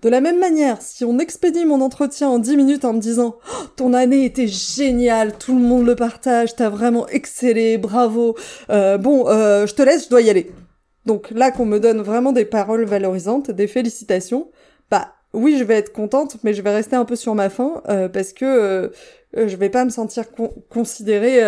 De 0.01 0.07
la 0.07 0.21
même 0.21 0.39
manière, 0.39 0.81
si 0.81 1.03
on 1.03 1.19
expédie 1.19 1.65
mon 1.65 1.81
entretien 1.81 2.29
en 2.29 2.39
10 2.39 2.55
minutes 2.55 2.85
en 2.85 2.93
me 2.93 2.99
disant 2.99 3.35
oh, 3.37 3.65
ton 3.75 3.93
année 3.93 4.23
était 4.23 4.47
géniale, 4.47 5.37
tout 5.37 5.53
le 5.53 5.61
monde 5.61 5.85
le 5.85 5.95
partage, 5.95 6.55
t'as 6.55 6.69
vraiment 6.69 7.05
excellé, 7.09 7.77
bravo, 7.77 8.37
euh, 8.69 8.97
bon, 8.97 9.27
euh, 9.27 9.67
je 9.67 9.75
te 9.75 9.81
laisse, 9.81 10.05
je 10.05 10.09
dois 10.09 10.21
y 10.21 10.29
aller. 10.29 10.51
Donc 11.05 11.31
là 11.31 11.51
qu'on 11.51 11.65
me 11.65 11.81
donne 11.81 12.01
vraiment 12.01 12.31
des 12.31 12.45
paroles 12.45 12.85
valorisantes, 12.85 13.51
des 13.51 13.67
félicitations, 13.67 14.49
bah 14.89 15.15
oui, 15.33 15.57
je 15.59 15.65
vais 15.65 15.75
être 15.75 15.91
contente, 15.91 16.37
mais 16.43 16.53
je 16.53 16.61
vais 16.61 16.73
rester 16.73 16.95
un 16.95 17.05
peu 17.05 17.17
sur 17.17 17.35
ma 17.35 17.49
faim 17.49 17.81
euh, 17.89 18.07
parce 18.07 18.31
que 18.31 18.93
je 19.35 19.55
vais 19.57 19.69
pas 19.69 19.83
me 19.83 19.89
sentir 19.89 20.25
considérée 20.69 21.43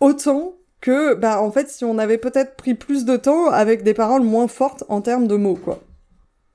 autant 0.00 0.54
que 0.80 1.14
bah 1.14 1.42
en 1.42 1.50
fait 1.50 1.68
si 1.68 1.84
on 1.84 1.98
avait 1.98 2.18
peut-être 2.18 2.56
pris 2.56 2.74
plus 2.74 3.04
de 3.04 3.16
temps 3.16 3.50
avec 3.50 3.82
des 3.82 3.94
paroles 3.94 4.22
moins 4.22 4.48
fortes 4.48 4.84
en 4.88 5.00
termes 5.00 5.26
de 5.26 5.36
mots 5.36 5.56
quoi. 5.56 5.80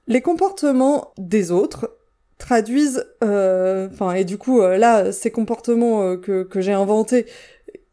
Les 0.08 0.22
comportements 0.22 1.14
des 1.18 1.52
autres 1.52 1.98
traduisent, 2.38 3.06
euh, 3.24 3.88
enfin, 3.92 4.14
et 4.14 4.26
du 4.26 4.38
coup, 4.38 4.62
euh, 4.62 4.78
là, 4.78 5.12
ces 5.12 5.32
comportements 5.32 6.04
euh, 6.04 6.18
que, 6.18 6.44
que 6.44 6.62
j'ai 6.62 6.74
inventés, 6.74 7.26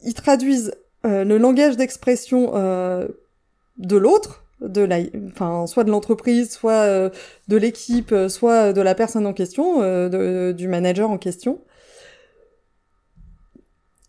ils 0.02 0.14
traduisent 0.14 0.72
le 1.02 1.38
langage 1.38 1.78
d'expression 1.78 2.52
de 2.52 3.96
l'autre, 3.96 4.44
de 4.60 4.82
la, 4.82 4.98
enfin, 5.28 5.66
soit 5.66 5.84
de 5.84 5.90
l'entreprise, 5.90 6.50
soit 6.50 7.10
de 7.48 7.56
l'équipe, 7.56 8.14
soit 8.28 8.74
de 8.74 8.80
la 8.82 8.94
personne 8.94 9.26
en 9.26 9.32
question, 9.32 9.80
du 10.52 10.68
manager 10.68 11.10
en 11.10 11.16
question. 11.16 11.60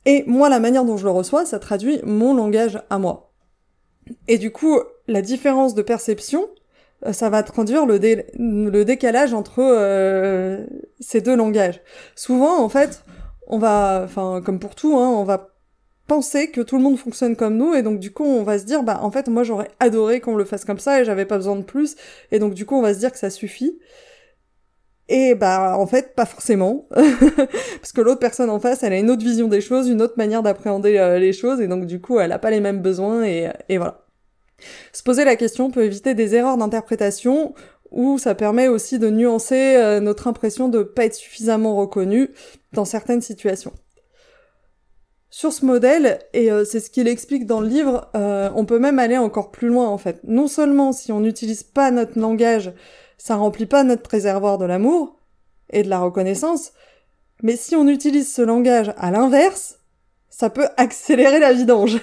Et 0.05 0.25
moi, 0.27 0.49
la 0.49 0.59
manière 0.59 0.83
dont 0.83 0.97
je 0.97 1.05
le 1.05 1.11
reçois, 1.11 1.45
ça 1.45 1.59
traduit 1.59 2.01
mon 2.03 2.33
langage 2.33 2.81
à 2.89 2.97
moi. 2.97 3.31
Et 4.27 4.37
du 4.37 4.51
coup, 4.51 4.79
la 5.07 5.21
différence 5.21 5.75
de 5.75 5.81
perception, 5.81 6.49
ça 7.11 7.29
va 7.29 7.43
traduire 7.43 7.85
le, 7.85 7.99
le 8.37 8.85
décalage 8.85 9.33
entre 9.33 9.59
euh, 9.59 10.65
ces 10.99 11.21
deux 11.21 11.35
langages. 11.35 11.81
Souvent, 12.15 12.61
en 12.61 12.69
fait, 12.69 13.03
on 13.47 13.57
va, 13.57 14.01
enfin, 14.05 14.41
comme 14.43 14.59
pour 14.59 14.75
tout, 14.75 14.97
hein, 14.97 15.09
on 15.09 15.23
va 15.23 15.49
penser 16.07 16.51
que 16.51 16.61
tout 16.61 16.77
le 16.77 16.83
monde 16.83 16.97
fonctionne 16.97 17.35
comme 17.35 17.55
nous 17.55 17.73
et 17.73 17.83
donc 17.83 17.99
du 17.99 18.11
coup 18.11 18.25
on 18.25 18.43
va 18.43 18.59
se 18.59 18.65
dire 18.65 18.83
bah 18.83 18.99
en 19.01 19.11
fait 19.11 19.29
moi 19.29 19.43
j'aurais 19.43 19.69
adoré 19.79 20.19
qu'on 20.19 20.35
le 20.35 20.43
fasse 20.43 20.65
comme 20.65 20.79
ça 20.79 20.99
et 20.99 21.05
j'avais 21.05 21.23
pas 21.25 21.37
besoin 21.37 21.55
de 21.55 21.61
plus 21.61 21.95
et 22.33 22.39
donc 22.39 22.53
du 22.53 22.65
coup 22.65 22.75
on 22.75 22.81
va 22.81 22.93
se 22.93 22.99
dire 22.99 23.13
que 23.13 23.17
ça 23.17 23.29
suffit. 23.29 23.79
Et 25.07 25.35
bah 25.35 25.77
en 25.77 25.87
fait 25.87 26.13
pas 26.13 26.25
forcément. 26.25 26.87
Parce 26.95 27.93
que 27.93 28.01
l'autre 28.01 28.19
personne 28.19 28.49
en 28.49 28.59
face 28.59 28.83
elle 28.83 28.91
a 28.91 28.97
une 28.99 29.09
autre 29.09 29.23
vision 29.23 29.47
des 29.47 29.61
choses 29.61 29.87
une 29.87 30.01
autre 30.01 30.15
manière 30.17 30.43
d'appréhender 30.43 30.97
euh, 30.97 31.17
les 31.17 31.31
choses 31.31 31.61
et 31.61 31.67
donc 31.67 31.85
du 31.85 32.01
coup 32.01 32.19
elle 32.19 32.33
a 32.33 32.39
pas 32.39 32.51
les 32.51 32.59
mêmes 32.59 32.81
besoins 32.81 33.23
et, 33.23 33.49
et 33.69 33.77
voilà 33.77 34.05
se 34.93 35.03
poser 35.03 35.25
la 35.25 35.35
question 35.35 35.71
peut 35.71 35.83
éviter 35.83 36.13
des 36.13 36.35
erreurs 36.35 36.57
d'interprétation 36.57 37.53
ou 37.91 38.17
ça 38.17 38.35
permet 38.35 38.67
aussi 38.67 38.99
de 38.99 39.09
nuancer 39.09 39.75
euh, 39.75 39.99
notre 39.99 40.27
impression 40.27 40.69
de 40.69 40.83
pas 40.83 41.05
être 41.05 41.15
suffisamment 41.15 41.75
reconnu 41.75 42.29
dans 42.73 42.85
certaines 42.85 43.21
situations. 43.21 43.73
Sur 45.29 45.53
ce 45.53 45.65
modèle, 45.65 46.19
et 46.33 46.51
euh, 46.51 46.65
c'est 46.65 46.79
ce 46.79 46.89
qu'il 46.89 47.07
explique 47.07 47.45
dans 47.45 47.61
le 47.61 47.67
livre, 47.67 48.09
euh, 48.15 48.49
on 48.55 48.65
peut 48.65 48.79
même 48.79 48.99
aller 48.99 49.17
encore 49.17 49.51
plus 49.51 49.67
loin 49.67 49.87
en 49.87 49.97
fait. 49.97 50.19
Non 50.23 50.47
seulement 50.47 50.91
si 50.91 51.11
on 51.11 51.21
n'utilise 51.21 51.63
pas 51.63 51.91
notre 51.91 52.19
langage, 52.19 52.73
ça 53.17 53.35
remplit 53.35 53.65
pas 53.65 53.83
notre 53.83 54.09
réservoir 54.09 54.57
de 54.57 54.65
l'amour 54.65 55.17
et 55.69 55.83
de 55.83 55.89
la 55.89 55.99
reconnaissance, 55.99 56.73
mais 57.43 57.55
si 57.55 57.75
on 57.75 57.87
utilise 57.87 58.33
ce 58.33 58.41
langage 58.41 58.93
à 58.97 59.11
l'inverse, 59.11 59.79
ça 60.29 60.49
peut 60.49 60.67
accélérer 60.77 61.39
la 61.39 61.53
vidange. 61.53 61.99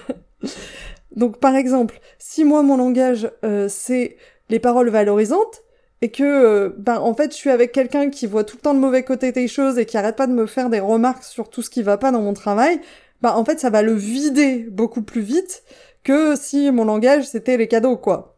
Donc 1.17 1.39
par 1.39 1.57
exemple, 1.57 2.01
si 2.19 2.45
moi 2.45 2.63
mon 2.63 2.77
langage 2.77 3.31
euh, 3.45 3.67
c'est 3.69 4.17
les 4.51 4.59
paroles 4.59 4.91
valorisantes 4.91 5.63
et 6.01 6.11
que 6.11 6.23
euh, 6.23 6.71
ben 6.79 6.99
en 6.99 7.15
fait 7.15 7.33
je 7.33 7.37
suis 7.37 7.51
avec 7.51 7.73
quelqu'un 7.73 8.11
qui 8.11 8.27
voit 8.27 8.45
tout 8.45 8.57
le 8.57 8.63
temps 8.63 8.75
le 8.75 8.79
mauvais 8.79 9.03
côté 9.03 9.33
des 9.33 9.49
choses 9.49 9.79
et 9.79 9.87
qui 9.87 9.97
arrête 9.97 10.17
pas 10.17 10.27
de 10.27 10.33
me 10.33 10.47
faire 10.47 10.71
des 10.71 10.81
remarques 10.81 11.25
sur 11.25 11.51
tout 11.51 11.63
ce 11.63 11.71
qui 11.71 11.83
va 11.83 11.97
pas 11.97 12.13
dans 12.13 12.23
mon 12.23 12.35
travail, 12.35 12.81
ben 13.23 13.33
en 13.33 13.45
fait 13.45 13.59
ça 13.59 13.71
va 13.71 13.83
le 13.83 13.95
vider 13.95 14.67
beaucoup 14.71 15.03
plus 15.03 15.23
vite 15.23 15.65
que 16.05 16.37
si 16.37 16.71
mon 16.71 16.85
langage 16.85 17.27
c'était 17.27 17.57
les 17.57 17.69
cadeaux 17.69 17.97
quoi. 17.97 18.35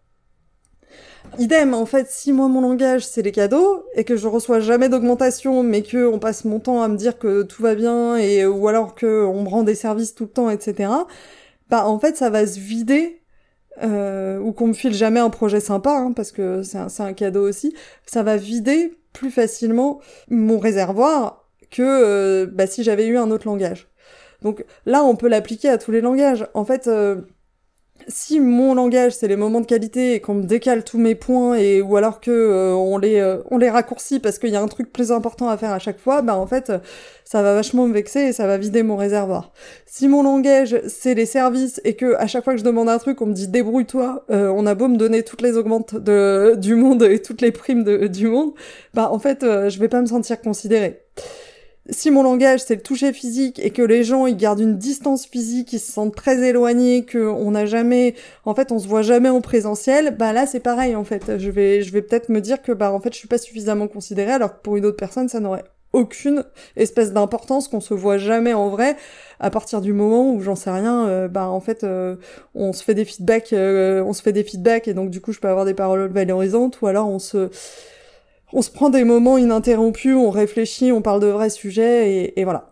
Idem, 1.39 1.75
en 1.75 1.87
fait, 1.87 2.09
si 2.11 2.33
moi 2.33 2.49
mon 2.49 2.61
langage 2.61 3.07
c'est 3.07 3.23
les 3.23 3.31
cadeaux 3.31 3.85
et 3.95 4.05
que 4.05 4.17
je 4.17 4.27
reçois 4.27 4.59
jamais 4.59 4.89
d'augmentation, 4.89 5.63
mais 5.63 5.83
que 5.83 6.07
on 6.07 6.19
passe 6.19 6.45
mon 6.45 6.59
temps 6.59 6.83
à 6.83 6.89
me 6.89 6.97
dire 6.97 7.19
que 7.19 7.43
tout 7.43 7.63
va 7.63 7.75
bien 7.77 8.17
et 8.17 8.47
ou 8.47 8.67
alors 8.67 8.95
que 8.97 9.25
on 9.27 9.43
me 9.43 9.49
rend 9.49 9.63
des 9.63 9.77
services 9.77 10.15
tout 10.15 10.25
le 10.25 10.31
temps, 10.31 10.51
etc 10.51 10.89
bah 11.71 11.87
en 11.87 11.99
fait 11.99 12.17
ça 12.17 12.31
va 12.31 12.47
se 12.47 12.59
vider 12.59 13.21
euh, 13.83 14.39
ou 14.39 14.53
qu'on 14.53 14.69
me 14.69 14.73
file 14.73 14.93
jamais 14.93 15.21
un 15.21 15.31
projet 15.31 15.61
sympa 15.61 15.93
hein, 15.93 16.13
parce 16.13 16.33
que 16.33 16.63
c'est 16.63 16.79
un, 16.79 17.13
cadeau 17.13 17.49
aussi, 17.49 17.75
ça 18.05 18.23
va 18.23 18.37
vider 18.37 18.99
plus 19.13 19.31
facilement 19.31 20.01
mon 20.29 20.59
réservoir 20.59 21.49
que 21.71 21.83
euh, 21.83 22.47
bah, 22.47 22.67
si 22.67 22.83
j'avais 22.83 23.07
eu 23.07 23.17
un 23.17 23.31
autre 23.31 23.47
langage. 23.47 23.89
Donc 24.43 24.65
là 24.87 25.03
on 25.05 25.17
peut 25.17 25.29
l'appliquer 25.29 25.69
à 25.69 25.79
tous 25.79 25.93
les 25.93 26.01
langages. 26.01 26.47
En 26.55 26.65
fait 26.65 26.89
euh, 26.89 27.23
si 28.09 28.41
mon 28.41 28.75
langage 28.75 29.13
c'est 29.13 29.29
les 29.29 29.37
moments 29.37 29.61
de 29.61 29.67
qualité 29.67 30.15
et 30.15 30.21
qu'on 30.21 30.35
me 30.35 30.43
décale 30.45 30.85
tous 30.85 30.99
mes 30.99 31.15
points 31.15 31.55
et 31.55 31.81
ou 31.81 31.97
alors 31.97 32.21
que 32.21 32.31
euh, 32.31 32.75
on 32.75 32.99
les 32.99 33.17
euh, 33.17 33.39
on 33.51 33.59
les 33.59 33.71
raccourcit 33.71 34.21
parce 34.21 34.39
qu'il 34.39 34.51
y 34.51 34.57
a 34.57 34.63
un 34.63 34.69
truc 34.69 34.93
plus 34.93 35.13
important 35.13 35.49
à 35.49 35.57
faire 35.57 35.73
à 35.73 35.79
chaque 35.79 35.99
fois, 35.99 36.23
bah 36.23 36.37
en 36.37 36.47
fait 36.47 36.73
ça 37.25 37.43
va 37.43 37.55
vachement 37.55 37.87
me 37.87 37.93
vexer 37.93 38.21
et 38.21 38.33
ça 38.33 38.47
va 38.47 38.59
vider 38.59 38.83
mon 38.83 38.97
réservoir. 38.97 39.53
Si 39.87 40.09
mon 40.09 40.23
langage 40.23 40.81
c'est 40.89 41.15
les 41.15 41.27
services 41.27 41.81
et 41.85 41.95
que 41.95 42.15
à 42.17 42.27
chaque 42.27 42.45
fois 42.45 42.55
que 42.55 42.59
je 42.59 42.65
demande 42.65 42.89
un 42.89 42.99
truc 42.99 43.21
on 43.23 43.27
me 43.27 43.35
dit 43.35 43.49
débrouille-toi, 43.49 44.25
euh, 44.31 44.53
on 44.55 44.67
a 44.67 44.75
beau 44.75 44.89
me 44.89 44.97
donner 44.97 45.23
toutes 45.23 45.43
les 45.43 45.57
augmentes 45.57 45.95
de 45.95 46.55
du 46.57 46.75
monde 46.75 47.03
et 47.03 47.21
toutes 47.21 47.41
les 47.41 47.53
primes 47.53 47.85
de, 47.85 48.07
du 48.07 48.29
monde, 48.29 48.53
bah 48.95 49.11
en 49.11 49.19
fait 49.19 49.41
je 49.43 49.79
vais 49.79 49.89
pas 49.89 50.01
me 50.01 50.07
sentir 50.07 50.41
considérée 50.41 51.03
si 51.89 52.11
mon 52.11 52.23
langage 52.23 52.61
c'est 52.61 52.77
le 52.77 52.83
toucher 52.83 53.13
physique 53.13 53.59
et 53.59 53.71
que 53.71 53.83
les 53.83 54.05
gens 54.05 54.27
ils 54.27 54.37
gardent 54.37 54.61
une 54.61 54.77
distance 54.77 55.27
physique, 55.27 55.73
ils 55.73 55.81
se 55.81 55.91
sentent 55.93 56.15
très 56.15 56.47
éloignés, 56.47 57.05
que 57.05 57.19
on 57.19 57.53
n'a 57.53 57.67
jamais, 57.67 58.15
en 58.45 58.55
fait 58.55 58.73
on 58.73 58.79
se 58.79 58.87
voit 58.87 59.03
jamais 59.03 59.31
en 59.31 59.41
présentiel, 59.41 60.17
bah 60.17 60.33
là 60.33 60.47
c'est 60.47 60.61
pareil 60.61 60.95
en 60.95 61.05
fait. 61.05 61.39
Je 61.39 61.51
vais, 61.51 61.83
je 61.83 61.93
vais 61.93 62.03
peut-être 62.03 62.29
me 62.29 62.41
dire 62.41 62.63
que 62.63 62.73
bah 62.73 62.93
en 62.93 63.01
fait 63.01 63.13
je 63.13 63.19
suis 63.19 63.29
pas 63.29 63.39
suffisamment 63.39 63.89
considérée 63.89 64.33
alors 64.33 64.57
que 64.57 64.63
pour 64.63 64.77
une 64.77 64.85
autre 64.87 64.97
personne 64.99 65.29
ça 65.29 65.41
n'aurait 65.41 65.65
aucune 65.93 66.45
espèce 66.77 67.13
d'importance 67.13 67.69
qu'on 67.69 67.81
se 67.81 67.95
voit 67.95 68.19
jamais 68.19 68.53
en 68.53 68.69
vrai 68.69 68.97
à 69.41 69.51
partir 69.51 69.81
du 69.81 69.93
moment 69.93 70.33
où 70.33 70.41
j'en 70.41 70.55
sais 70.55 70.71
rien 70.71 71.09
euh, 71.09 71.29
bah 71.29 71.49
en 71.49 71.61
fait 71.61 71.83
euh, 71.83 72.17
on 72.55 72.73
se 72.73 72.85
fait 72.85 72.95
des 72.95 73.05
feedbacks 73.05 73.53
euh, 73.53 74.03
on 74.05 74.13
se 74.13 74.23
fait 74.23 74.33
des 74.33 74.45
feedbacks 74.45 74.87
et 74.87 74.95
donc 74.95 75.11
du 75.11 75.21
coup 75.21 75.33
je 75.33 75.41
peux 75.41 75.49
avoir 75.49 75.65
des 75.65 75.75
paroles 75.75 76.09
valorisantes 76.13 76.81
ou 76.81 76.87
alors 76.87 77.09
on 77.09 77.19
se 77.19 77.51
on 78.53 78.63
se 78.63 78.71
prend 78.71 78.91
des 78.91 79.05
moments 79.05 79.39
ininterrompus, 79.39 80.15
on 80.17 80.31
réfléchit, 80.31 80.93
on 80.93 81.03
parle 81.03 81.21
de 81.21 81.29
vrais 81.29 81.51
sujets, 81.51 82.33
et, 82.37 82.45
voilà. 82.45 82.71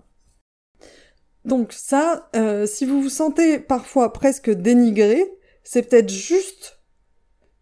Donc 1.45 1.73
ça, 1.73 2.29
euh, 2.37 2.67
si 2.67 2.85
vous 2.85 3.01
vous 3.01 3.09
sentez 3.09 3.59
parfois 3.59 4.12
presque 4.12 4.51
dénigré, 4.51 5.25
c'est 5.62 5.88
peut-être 5.88 6.11
juste, 6.11 6.81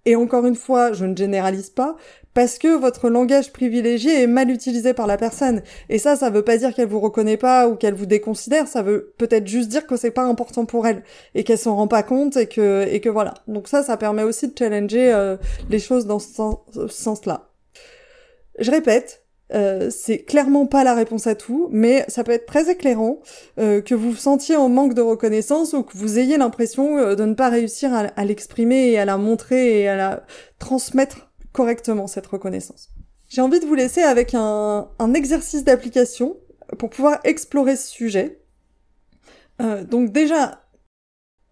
et 0.05 0.17
encore 0.17 0.47
une 0.47 0.57
fois, 0.57 0.93
je 0.93 1.05
ne 1.05 1.17
généralise 1.17 1.71
pas, 1.71 1.97
parce 2.37 2.59
que 2.59 2.69
votre 2.69 3.09
langage 3.09 3.51
privilégié 3.51 4.23
est 4.23 4.27
mal 4.27 4.51
utilisé 4.51 4.93
par 4.93 5.07
la 5.07 5.17
personne. 5.17 5.63
Et 5.89 5.99
ça, 5.99 6.17
ça 6.17 6.29
veut 6.29 6.43
pas 6.43 6.59
dire 6.59 6.75
qu'elle 6.75 6.89
vous 6.89 7.01
reconnaît 7.01 7.39
pas 7.39 7.67
ou 7.67 7.77
qu'elle 7.77 7.95
vous 7.95 8.05
déconsidère, 8.05 8.69
ça 8.69 8.83
veut 8.83 9.15
peut-être 9.17 9.47
juste 9.47 9.71
dire 9.71 9.87
que 9.87 9.97
c'est 9.97 10.11
pas 10.11 10.25
important 10.25 10.67
pour 10.67 10.87
elle 10.87 11.03
et 11.35 11.45
qu'elle 11.45 11.57
s'en 11.59 11.75
rend 11.77 11.89
pas 11.89 12.03
compte 12.03 12.37
et 12.37 12.47
que 12.47 13.09
voilà. 13.09 13.33
Donc 13.49 13.69
ça, 13.69 13.83
ça 13.83 13.97
permet 13.97 14.23
aussi 14.23 14.49
de 14.49 14.59
challenger 14.59 15.15
euh, 15.15 15.39
les 15.71 15.79
choses 15.79 16.07
dans 16.07 16.19
ce 16.19 16.89
sens-là. 16.89 17.56
Je 18.59 18.71
répète, 18.71 19.25
euh, 19.55 19.91
c'est 19.91 20.19
clairement 20.19 20.67
pas 20.67 20.85
la 20.85 20.95
réponse 20.95 21.27
à 21.27 21.35
tout, 21.35 21.69
mais 21.71 22.05
ça 22.09 22.25
peut 22.25 22.33
être 22.33 22.47
très 22.47 22.71
éclairant 22.71 23.21
euh, 23.59 23.81
que 23.81 23.95
vous 23.95 24.15
sentiez 24.15 24.57
en 24.57 24.69
manque 24.69 24.95
de 24.95 25.03
reconnaissance 25.03 25.73
ou 25.73 25.83
que 25.83 25.97
vous 25.97 26.19
ayez 26.19 26.37
l'impression 26.37 27.15
de 27.15 27.25
ne 27.25 27.35
pas 27.35 27.49
réussir 27.49 27.93
à, 27.95 28.25
l'exprimer 28.25 28.91
et 28.91 28.99
à 28.99 29.05
la 29.05 29.19
montrer 29.19 29.83
et 29.83 29.89
à 29.89 29.97
la 29.97 30.25
transmettre 30.59 31.31
correctement 31.53 32.07
cette 32.07 32.27
reconnaissance. 32.27 32.91
J'ai 33.29 33.41
envie 33.41 33.61
de 33.61 33.67
vous 33.67 33.75
laisser 33.75 34.03
avec 34.03 34.35
un, 34.35 34.89
exercice 35.15 35.65
d'application 35.65 36.37
pour 36.79 36.91
pouvoir 36.91 37.19
explorer 37.25 37.77
ce 37.77 37.89
sujet. 37.89 38.41
Euh, 39.61 39.85
donc 39.85 40.13
déjà, 40.13 40.63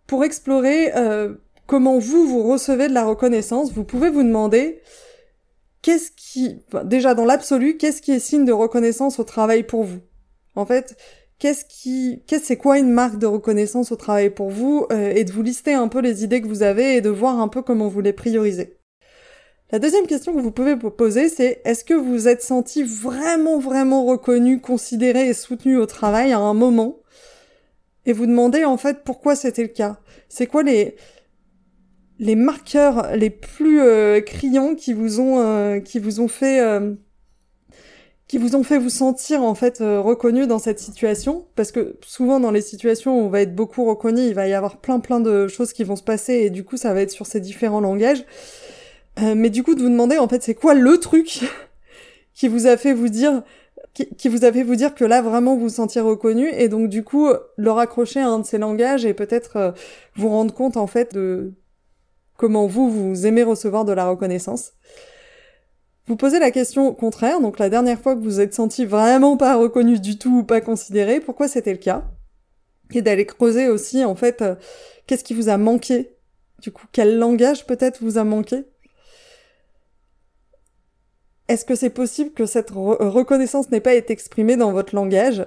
pour 0.07 0.25
explorer 0.25 0.93
euh, 0.97 1.35
comment 1.67 1.99
vous, 1.99 2.27
vous 2.27 2.43
recevez 2.43 2.89
de 2.89 2.95
la 2.95 3.05
reconnaissance, 3.05 3.73
vous 3.73 3.85
pouvez 3.85 4.11
vous 4.11 4.23
demander 4.23 4.83
qu'est-ce 5.85 6.11
qui, 6.17 6.63
déjà 6.85 7.15
dans 7.15 7.27
l'absolu, 7.27 7.77
qu'est-ce 7.77 8.01
qui 8.01 8.13
est 8.13 8.19
signe 8.19 8.47
de 8.47 8.53
reconnaissance 8.53 9.19
au 9.19 9.25
travail 9.25 9.65
pour 9.65 9.85
vous? 9.85 10.01
En 10.57 10.65
fait, 10.65 10.97
qu'est-ce 11.39 11.67
qui, 11.67 12.25
qu'est-ce 12.27 12.47
c'est 12.47 12.57
quoi 12.57 12.79
une 12.79 12.91
marque 12.91 13.19
de 13.19 13.27
reconnaissance 13.27 13.93
au 13.93 13.97
travail 13.97 14.31
pour 14.31 14.49
vous? 14.49 14.87
Euh, 14.91 15.13
Et 15.15 15.25
de 15.25 15.33
vous 15.33 15.43
lister 15.43 15.75
un 15.75 15.89
peu 15.89 16.01
les 16.01 16.25
idées 16.25 16.41
que 16.41 16.49
vous 16.49 16.63
avez 16.63 16.97
et 16.97 17.01
de 17.03 17.11
voir 17.11 17.39
un 17.39 17.49
peu 17.49 17.61
comment 17.61 17.89
vous 17.89 18.01
les 18.01 18.15
priorisez. 18.15 18.79
La 19.73 19.79
deuxième 19.79 20.07
question 20.07 20.35
que 20.35 20.41
vous 20.41 20.53
pouvez 20.53 20.75
vous 20.75 20.91
poser, 20.91 21.29
c'est 21.29 21.61
est-ce 21.67 21.85
que 21.85 21.95
vous 21.95 22.29
êtes 22.29 22.43
senti 22.43 22.83
vraiment, 22.83 23.59
vraiment 23.59 24.07
reconnu, 24.07 24.63
considéré 24.63 25.29
et 25.29 25.35
soutenu 25.35 25.77
au 25.77 25.87
travail 25.87 26.33
à 26.33 26.39
un 26.39 26.55
moment? 26.55 26.97
Et 28.07 28.15
vous 28.15 28.27
demandez 28.27 28.65
en 28.65 28.79
fait 28.79 29.05
pourquoi 29.05 29.37
c'était 29.37 29.63
le 29.63 29.69
cas? 29.69 29.99
C'est 30.31 30.47
quoi 30.47 30.63
les, 30.63 30.97
les 32.19 32.37
marqueurs 32.37 33.17
les 33.17 33.31
plus 33.31 33.81
euh, 33.81 34.21
criants 34.21 34.75
qui 34.75 34.93
vous 34.93 35.21
ont, 35.21 35.41
euh, 35.41 35.81
qui 35.81 35.99
vous 35.99 36.21
ont 36.21 36.29
fait... 36.29 36.61
Euh, 36.61 36.95
qui 38.27 38.39
vous 38.39 38.57
ont 38.57 38.63
fait 38.63 38.79
vous 38.79 38.91
sentir 38.91 39.43
en 39.43 39.55
fait 39.55 39.81
reconnu 39.81 40.47
dans 40.47 40.59
cette 40.59 40.79
situation 40.79 41.47
parce 41.57 41.71
que 41.71 41.99
souvent 42.03 42.41
dans 42.41 42.51
les 42.51 42.63
situations 42.63 43.21
où 43.21 43.23
on 43.23 43.29
va 43.29 43.43
être 43.43 43.55
beaucoup 43.55 43.85
reconnu, 43.85 44.23
il 44.23 44.35
va 44.35 44.49
y 44.49 44.55
avoir 44.55 44.79
plein 44.79 44.99
plein 44.99 45.21
de 45.21 45.47
choses 45.47 45.75
qui 45.75 45.85
vont 45.85 45.95
se 45.95 46.03
passer 46.03 46.33
et 46.33 46.49
du 46.49 46.65
coup 46.65 46.79
ça 46.79 46.95
va 46.95 47.03
être 47.03 47.11
sur 47.11 47.27
ces 47.27 47.39
différents 47.39 47.83
langages. 47.83 48.25
Euh, 49.21 49.35
mais 49.37 49.51
du 49.51 49.63
coup, 49.63 49.75
de 49.75 49.83
vous 49.83 49.89
demander, 49.89 50.19
en 50.19 50.29
fait, 50.29 50.43
c'est 50.43 50.55
quoi 50.55 50.75
le 50.75 50.99
truc 50.99 51.41
qui 52.35 52.49
vous 52.49 52.67
a 52.67 52.77
fait 52.77 52.93
vous 52.93 53.09
dire, 53.09 53.43
qui, 53.95 54.29
vous 54.29 54.45
a 54.45 54.53
fait 54.53 54.63
vous 54.63 54.77
dire 54.77 54.95
que 54.95 55.05
là, 55.05 55.23
vraiment, 55.23 55.55
vous 55.55 55.63
vous 55.63 55.69
sentiez 55.69 56.01
reconnu, 56.01 56.49
et 56.53 56.69
donc, 56.69 56.89
du 56.89 57.05
coup, 57.05 57.29
le 57.57 57.71
raccrocher 57.71 58.21
à 58.21 58.29
un 58.29 58.41
de 58.41 58.47
ces 58.47 58.59
langages 58.59 59.05
et 59.05 59.15
peut-être 59.15 59.57
euh, 59.57 59.73
vous 60.17 60.29
rendre 60.29 60.53
compte, 60.53 60.77
en 60.77 60.87
fait, 60.87 61.15
de 61.15 61.53
comment 62.37 62.67
vous, 62.67 62.91
vous 62.91 63.27
aimez 63.27 63.43
recevoir 63.43 63.85
de 63.85 63.93
la 63.93 64.09
reconnaissance. 64.09 64.73
Vous 66.07 66.17
posez 66.17 66.39
la 66.39 66.51
question 66.51 66.93
contraire, 66.93 67.41
donc 67.41 67.59
la 67.59 67.71
dernière 67.71 67.99
fois 67.99 68.15
que 68.15 68.21
vous 68.21 68.41
êtes 68.41 68.53
senti 68.53 68.85
vraiment 68.85 69.37
pas 69.37 69.57
reconnu 69.57 69.99
du 69.99 70.19
tout 70.19 70.39
ou 70.39 70.45
pas 70.45 70.61
considéré, 70.61 71.21
pourquoi 71.21 71.49
c'était 71.49 71.73
le 71.73 71.79
cas? 71.79 72.05
Et 72.93 73.01
d'aller 73.01 73.25
creuser 73.25 73.69
aussi, 73.69 74.05
en 74.05 74.15
fait, 74.15 74.43
euh, 74.43 74.55
qu'est-ce 75.07 75.25
qui 75.25 75.33
vous 75.33 75.49
a 75.49 75.57
manqué? 75.57 76.15
Du 76.61 76.71
coup, 76.71 76.87
quel 76.93 77.19
langage 77.19 77.67
peut-être 77.67 78.03
vous 78.03 78.19
a 78.19 78.25
manqué? 78.25 78.65
Est-ce 81.49 81.65
que 81.65 81.75
c'est 81.75 81.91
possible 81.91 82.33
que 82.33 82.47
cette 82.47 82.71
reconnaissance 82.71 83.71
n'ait 83.71 83.81
pas 83.81 83.95
été 83.95 84.13
exprimée 84.13 84.57
dans 84.57 84.73
votre 84.73 84.95
langage? 84.95 85.47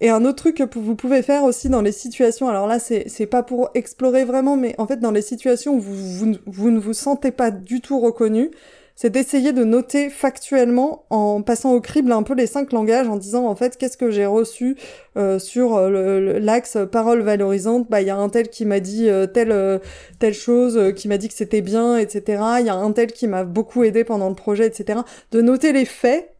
Et 0.00 0.10
un 0.10 0.24
autre 0.24 0.36
truc 0.36 0.56
que 0.56 0.78
vous 0.78 0.94
pouvez 0.94 1.22
faire 1.22 1.42
aussi 1.42 1.68
dans 1.68 1.82
les 1.82 1.92
situations, 1.92 2.48
alors 2.48 2.68
là 2.68 2.78
c'est 2.78 3.26
pas 3.26 3.42
pour 3.42 3.70
explorer 3.74 4.24
vraiment, 4.24 4.56
mais 4.56 4.74
en 4.78 4.86
fait 4.86 5.00
dans 5.00 5.10
les 5.10 5.22
situations 5.22 5.74
où 5.74 5.80
vous, 5.80 6.34
vous 6.46 6.70
ne 6.70 6.78
vous 6.78 6.92
sentez 6.92 7.32
pas 7.32 7.50
du 7.50 7.80
tout 7.80 7.98
reconnu, 7.98 8.52
c'est 8.94 9.10
d'essayer 9.10 9.52
de 9.52 9.62
noter 9.62 10.10
factuellement 10.10 11.04
en 11.10 11.42
passant 11.42 11.72
au 11.72 11.80
crible 11.80 12.10
un 12.10 12.24
peu 12.24 12.34
les 12.34 12.48
cinq 12.48 12.72
langages 12.72 13.06
en 13.06 13.16
disant 13.16 13.46
en 13.46 13.54
fait 13.54 13.76
qu'est-ce 13.76 13.96
que 13.96 14.10
j'ai 14.10 14.26
reçu 14.26 14.76
euh, 15.16 15.38
sur 15.38 15.76
euh, 15.76 16.40
l'axe 16.40 16.76
parole 16.90 17.20
valorisante. 17.22 17.88
Bah 17.88 18.00
il 18.00 18.08
y 18.08 18.10
a 18.10 18.16
un 18.16 18.28
tel 18.28 18.48
qui 18.48 18.64
m'a 18.64 18.80
dit 18.80 19.08
euh, 19.08 19.26
telle 19.28 19.80
telle 20.18 20.34
chose 20.34 20.92
qui 20.94 21.06
m'a 21.06 21.16
dit 21.16 21.28
que 21.28 21.34
c'était 21.34 21.60
bien 21.60 21.96
etc 21.96 22.42
il 22.58 22.66
y 22.66 22.70
a 22.70 22.74
un 22.74 22.90
tel 22.90 23.12
qui 23.12 23.28
m'a 23.28 23.44
beaucoup 23.44 23.84
aidé 23.84 24.02
pendant 24.02 24.28
le 24.30 24.34
projet 24.34 24.66
etc 24.66 25.00
de 25.30 25.42
noter 25.42 25.72
les 25.72 25.84
faits 25.84 26.34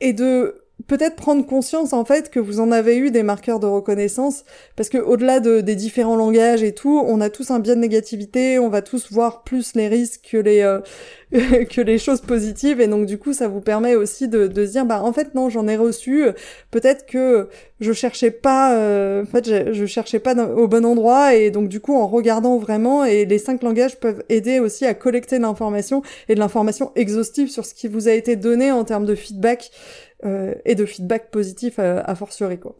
et 0.00 0.12
de 0.12 0.63
peut-être 0.86 1.16
prendre 1.16 1.46
conscience 1.46 1.92
en 1.92 2.04
fait 2.04 2.30
que 2.30 2.40
vous 2.40 2.60
en 2.60 2.72
avez 2.72 2.96
eu 2.96 3.10
des 3.10 3.22
marqueurs 3.22 3.60
de 3.60 3.66
reconnaissance 3.66 4.44
parce 4.76 4.88
que 4.88 4.98
au-delà 4.98 5.40
de, 5.40 5.60
des 5.60 5.76
différents 5.76 6.16
langages 6.16 6.62
et 6.62 6.74
tout, 6.74 7.02
on 7.06 7.20
a 7.20 7.30
tous 7.30 7.50
un 7.50 7.60
biais 7.60 7.76
de 7.76 7.80
négativité, 7.80 8.58
on 8.58 8.68
va 8.68 8.82
tous 8.82 9.10
voir 9.10 9.44
plus 9.44 9.74
les 9.74 9.88
risques 9.88 10.28
que 10.32 10.36
les 10.36 10.60
euh, 10.60 10.80
que 11.70 11.80
les 11.80 11.98
choses 11.98 12.20
positives 12.20 12.80
et 12.80 12.86
donc 12.86 13.06
du 13.06 13.18
coup 13.18 13.32
ça 13.32 13.48
vous 13.48 13.60
permet 13.60 13.94
aussi 13.94 14.28
de, 14.28 14.46
de 14.46 14.66
se 14.66 14.72
dire 14.72 14.84
bah 14.84 15.02
en 15.02 15.12
fait 15.12 15.34
non 15.34 15.48
j'en 15.48 15.66
ai 15.66 15.76
reçu 15.76 16.26
peut-être 16.70 17.06
que 17.06 17.48
je 17.80 17.92
cherchais 17.92 18.30
pas 18.30 18.76
euh, 18.76 19.22
en 19.22 19.26
fait 19.26 19.48
je, 19.48 19.72
je 19.72 19.86
cherchais 19.86 20.18
pas 20.18 20.34
au 20.34 20.68
bon 20.68 20.84
endroit 20.84 21.34
et 21.34 21.50
donc 21.50 21.68
du 21.68 21.80
coup 21.80 21.94
en 21.94 22.06
regardant 22.06 22.58
vraiment 22.58 23.04
et 23.04 23.24
les 23.24 23.38
cinq 23.38 23.62
langages 23.62 23.98
peuvent 23.98 24.22
aider 24.28 24.60
aussi 24.60 24.86
à 24.86 24.94
collecter 24.94 25.38
l'information 25.38 26.02
et 26.28 26.34
de 26.34 26.40
l'information 26.40 26.92
exhaustive 26.94 27.48
sur 27.48 27.64
ce 27.64 27.74
qui 27.74 27.88
vous 27.88 28.06
a 28.06 28.12
été 28.12 28.36
donné 28.36 28.70
en 28.70 28.84
termes 28.84 29.06
de 29.06 29.14
feedback 29.14 29.70
euh, 30.24 30.54
et 30.64 30.74
de 30.74 30.86
feedback 30.86 31.30
positif 31.30 31.78
à, 31.78 32.00
à 32.00 32.14
fortiori 32.14 32.58
quoi. 32.58 32.76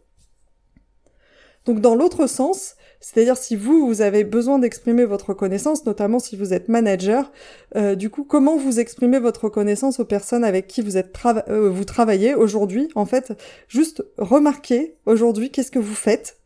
Donc 1.65 1.81
dans 1.81 1.95
l'autre 1.95 2.27
sens, 2.27 2.75
c'est-à-dire 3.01 3.37
si 3.37 3.55
vous, 3.55 3.87
vous 3.87 4.01
avez 4.01 4.23
besoin 4.23 4.59
d'exprimer 4.59 5.03
votre 5.05 5.29
reconnaissance, 5.29 5.85
notamment 5.85 6.19
si 6.19 6.37
vous 6.37 6.53
êtes 6.53 6.69
manager, 6.69 7.31
euh, 7.75 7.95
du 7.95 8.09
coup, 8.09 8.23
comment 8.23 8.55
vous 8.55 8.79
exprimez 8.79 9.19
votre 9.19 9.45
reconnaissance 9.45 9.99
aux 9.99 10.05
personnes 10.05 10.43
avec 10.43 10.67
qui 10.67 10.81
vous, 10.81 10.97
êtes 10.97 11.15
euh, 11.49 11.69
vous 11.69 11.85
travaillez 11.85 12.35
aujourd'hui? 12.35 12.87
En 12.95 13.05
fait, 13.05 13.33
juste 13.67 14.03
remarquez 14.17 14.97
aujourd'hui 15.05 15.49
qu'est-ce 15.49 15.71
que 15.71 15.79
vous 15.79 15.95
faites. 15.95 16.37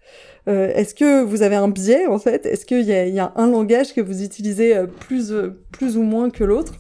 Euh, 0.48 0.74
Est-ce 0.74 0.96
que 0.96 1.22
vous 1.22 1.44
avez 1.44 1.56
un 1.56 1.68
biais 1.68 2.08
en 2.08 2.18
fait? 2.18 2.46
Est-ce 2.46 2.66
qu'il 2.66 2.82
y, 2.82 2.92
y, 2.92 3.20
a 3.20 3.34
un 3.36 3.48
langage 3.48 3.94
que 3.94 4.02
vous 4.02 4.24
utilisez 4.24 4.76
euh, 4.76 4.88
plus, 4.88 5.34
plus 5.72 5.98
ou 5.98 6.02
moins 6.02 6.30
que 6.30 6.46
l'autre? 6.46 6.74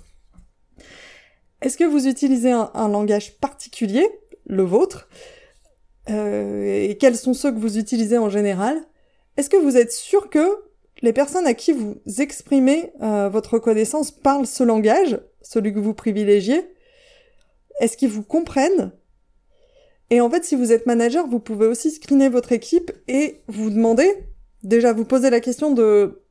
Est-ce 1.62 1.78
que 1.78 1.84
vous 1.84 2.08
utilisez 2.08 2.52
un, 2.52 2.88
langage 2.88 3.38
particulier, 3.40 4.08
le 4.46 4.64
vôtre 4.64 5.10
euh, 6.10 6.64
et 6.90 6.98
quels 6.98 7.18
sont 7.18 7.34
ceux 7.34 7.52
que 7.52 7.60
vous 7.60 7.78
utilisez 7.78 8.18
en 8.18 8.30
général, 8.30 8.82
est-ce 9.38 9.50
que 9.50 9.58
vous 9.58 9.78
êtes 9.78 9.92
sûr 9.92 10.30
que 10.30 10.64
les 11.02 11.14
personnes 11.14 11.46
à 11.46 11.54
qui 11.54 11.72
vous 11.72 12.02
exprimez 12.18 12.92
euh, 13.02 13.30
votre 13.30 13.56
reconnaissance 13.56 14.10
parlent 14.10 14.48
ce 14.48 14.64
langage, 14.64 15.20
celui 15.42 15.74
que 15.74 15.80
vous 15.80 15.94
privilégiez? 15.94 16.74
Est-ce 17.80 17.96
qu'ils 17.96 18.10
vous 18.10 18.24
comprennent? 18.24 18.92
Et 20.10 20.22
en 20.22 20.30
fait, 20.30 20.44
si 20.44 20.56
vous 20.56 20.72
êtes 20.72 20.86
manager, 20.86 21.28
vous 21.28 21.40
pouvez 21.40 21.68
aussi 21.68 21.92
screener 21.92 22.30
votre 22.30 22.52
équipe 22.52 22.92
et 23.08 23.42
vous 23.48 23.70
demander, 23.70 24.12
déjà 24.64 24.94
vous 24.94 25.06
poser 25.06 25.30
la 25.30 25.40
question 25.40 25.72
de 25.72 26.24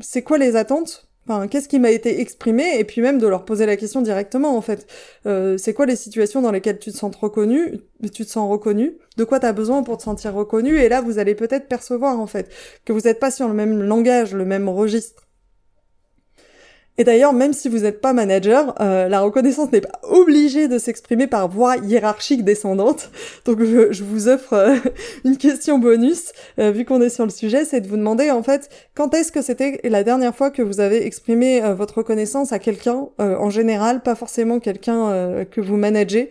c'est 0.00 0.22
quoi 0.22 0.38
les 0.38 0.56
attentes? 0.56 1.09
Qu'est-ce 1.50 1.68
qui 1.68 1.78
m'a 1.78 1.90
été 1.90 2.20
exprimé 2.20 2.78
et 2.78 2.84
puis 2.84 3.02
même 3.02 3.18
de 3.18 3.26
leur 3.28 3.44
poser 3.44 3.64
la 3.64 3.76
question 3.76 4.02
directement 4.02 4.56
en 4.56 4.60
fait. 4.60 4.86
Euh, 5.26 5.56
c'est 5.58 5.74
quoi 5.74 5.86
les 5.86 5.94
situations 5.94 6.42
dans 6.42 6.50
lesquelles 6.50 6.80
tu 6.80 6.90
te 6.90 6.96
sens 6.96 7.14
reconnu, 7.14 7.80
tu 8.12 8.24
te 8.24 8.30
sens 8.30 8.50
reconnu, 8.50 8.98
de 9.16 9.24
quoi 9.24 9.38
tu 9.38 9.46
as 9.46 9.52
besoin 9.52 9.84
pour 9.84 9.98
te 9.98 10.02
sentir 10.02 10.34
reconnu? 10.34 10.76
Et 10.78 10.88
là 10.88 11.00
vous 11.00 11.18
allez 11.18 11.36
peut-être 11.36 11.68
percevoir 11.68 12.18
en 12.18 12.26
fait 12.26 12.50
que 12.84 12.92
vous 12.92 13.02
n'êtes 13.02 13.20
pas 13.20 13.30
sur 13.30 13.46
le 13.46 13.54
même 13.54 13.80
langage, 13.80 14.34
le 14.34 14.44
même 14.44 14.68
registre. 14.68 15.29
Et 16.98 17.04
d'ailleurs, 17.04 17.32
même 17.32 17.54
si 17.54 17.68
vous 17.68 17.78
n'êtes 17.78 18.00
pas 18.00 18.12
manager, 18.12 18.74
euh, 18.80 19.08
la 19.08 19.20
reconnaissance 19.20 19.72
n'est 19.72 19.80
pas 19.80 20.00
obligée 20.02 20.68
de 20.68 20.76
s'exprimer 20.76 21.26
par 21.26 21.48
voie 21.48 21.76
hiérarchique 21.78 22.44
descendante. 22.44 23.10
Donc 23.46 23.62
je, 23.62 24.04
vous 24.04 24.28
offre 24.28 24.52
euh, 24.52 24.76
une 25.24 25.38
question 25.38 25.78
bonus, 25.78 26.32
euh, 26.58 26.70
vu 26.70 26.84
qu'on 26.84 27.00
est 27.00 27.08
sur 27.08 27.24
le 27.24 27.30
sujet, 27.30 27.64
c'est 27.64 27.80
de 27.80 27.88
vous 27.88 27.96
demander 27.96 28.30
en 28.30 28.42
fait 28.42 28.68
quand 28.94 29.14
est-ce 29.14 29.32
que 29.32 29.40
c'était 29.40 29.80
la 29.84 30.04
dernière 30.04 30.36
fois 30.36 30.50
que 30.50 30.60
vous 30.60 30.80
avez 30.80 31.06
exprimé 31.06 31.62
votre 31.74 31.98
reconnaissance 31.98 32.52
à 32.52 32.58
quelqu'un 32.58 33.08
en 33.18 33.50
général, 33.50 34.02
pas 34.02 34.14
forcément 34.14 34.60
quelqu'un 34.60 35.44
que 35.50 35.60
vous 35.60 35.76
managez, 35.76 36.30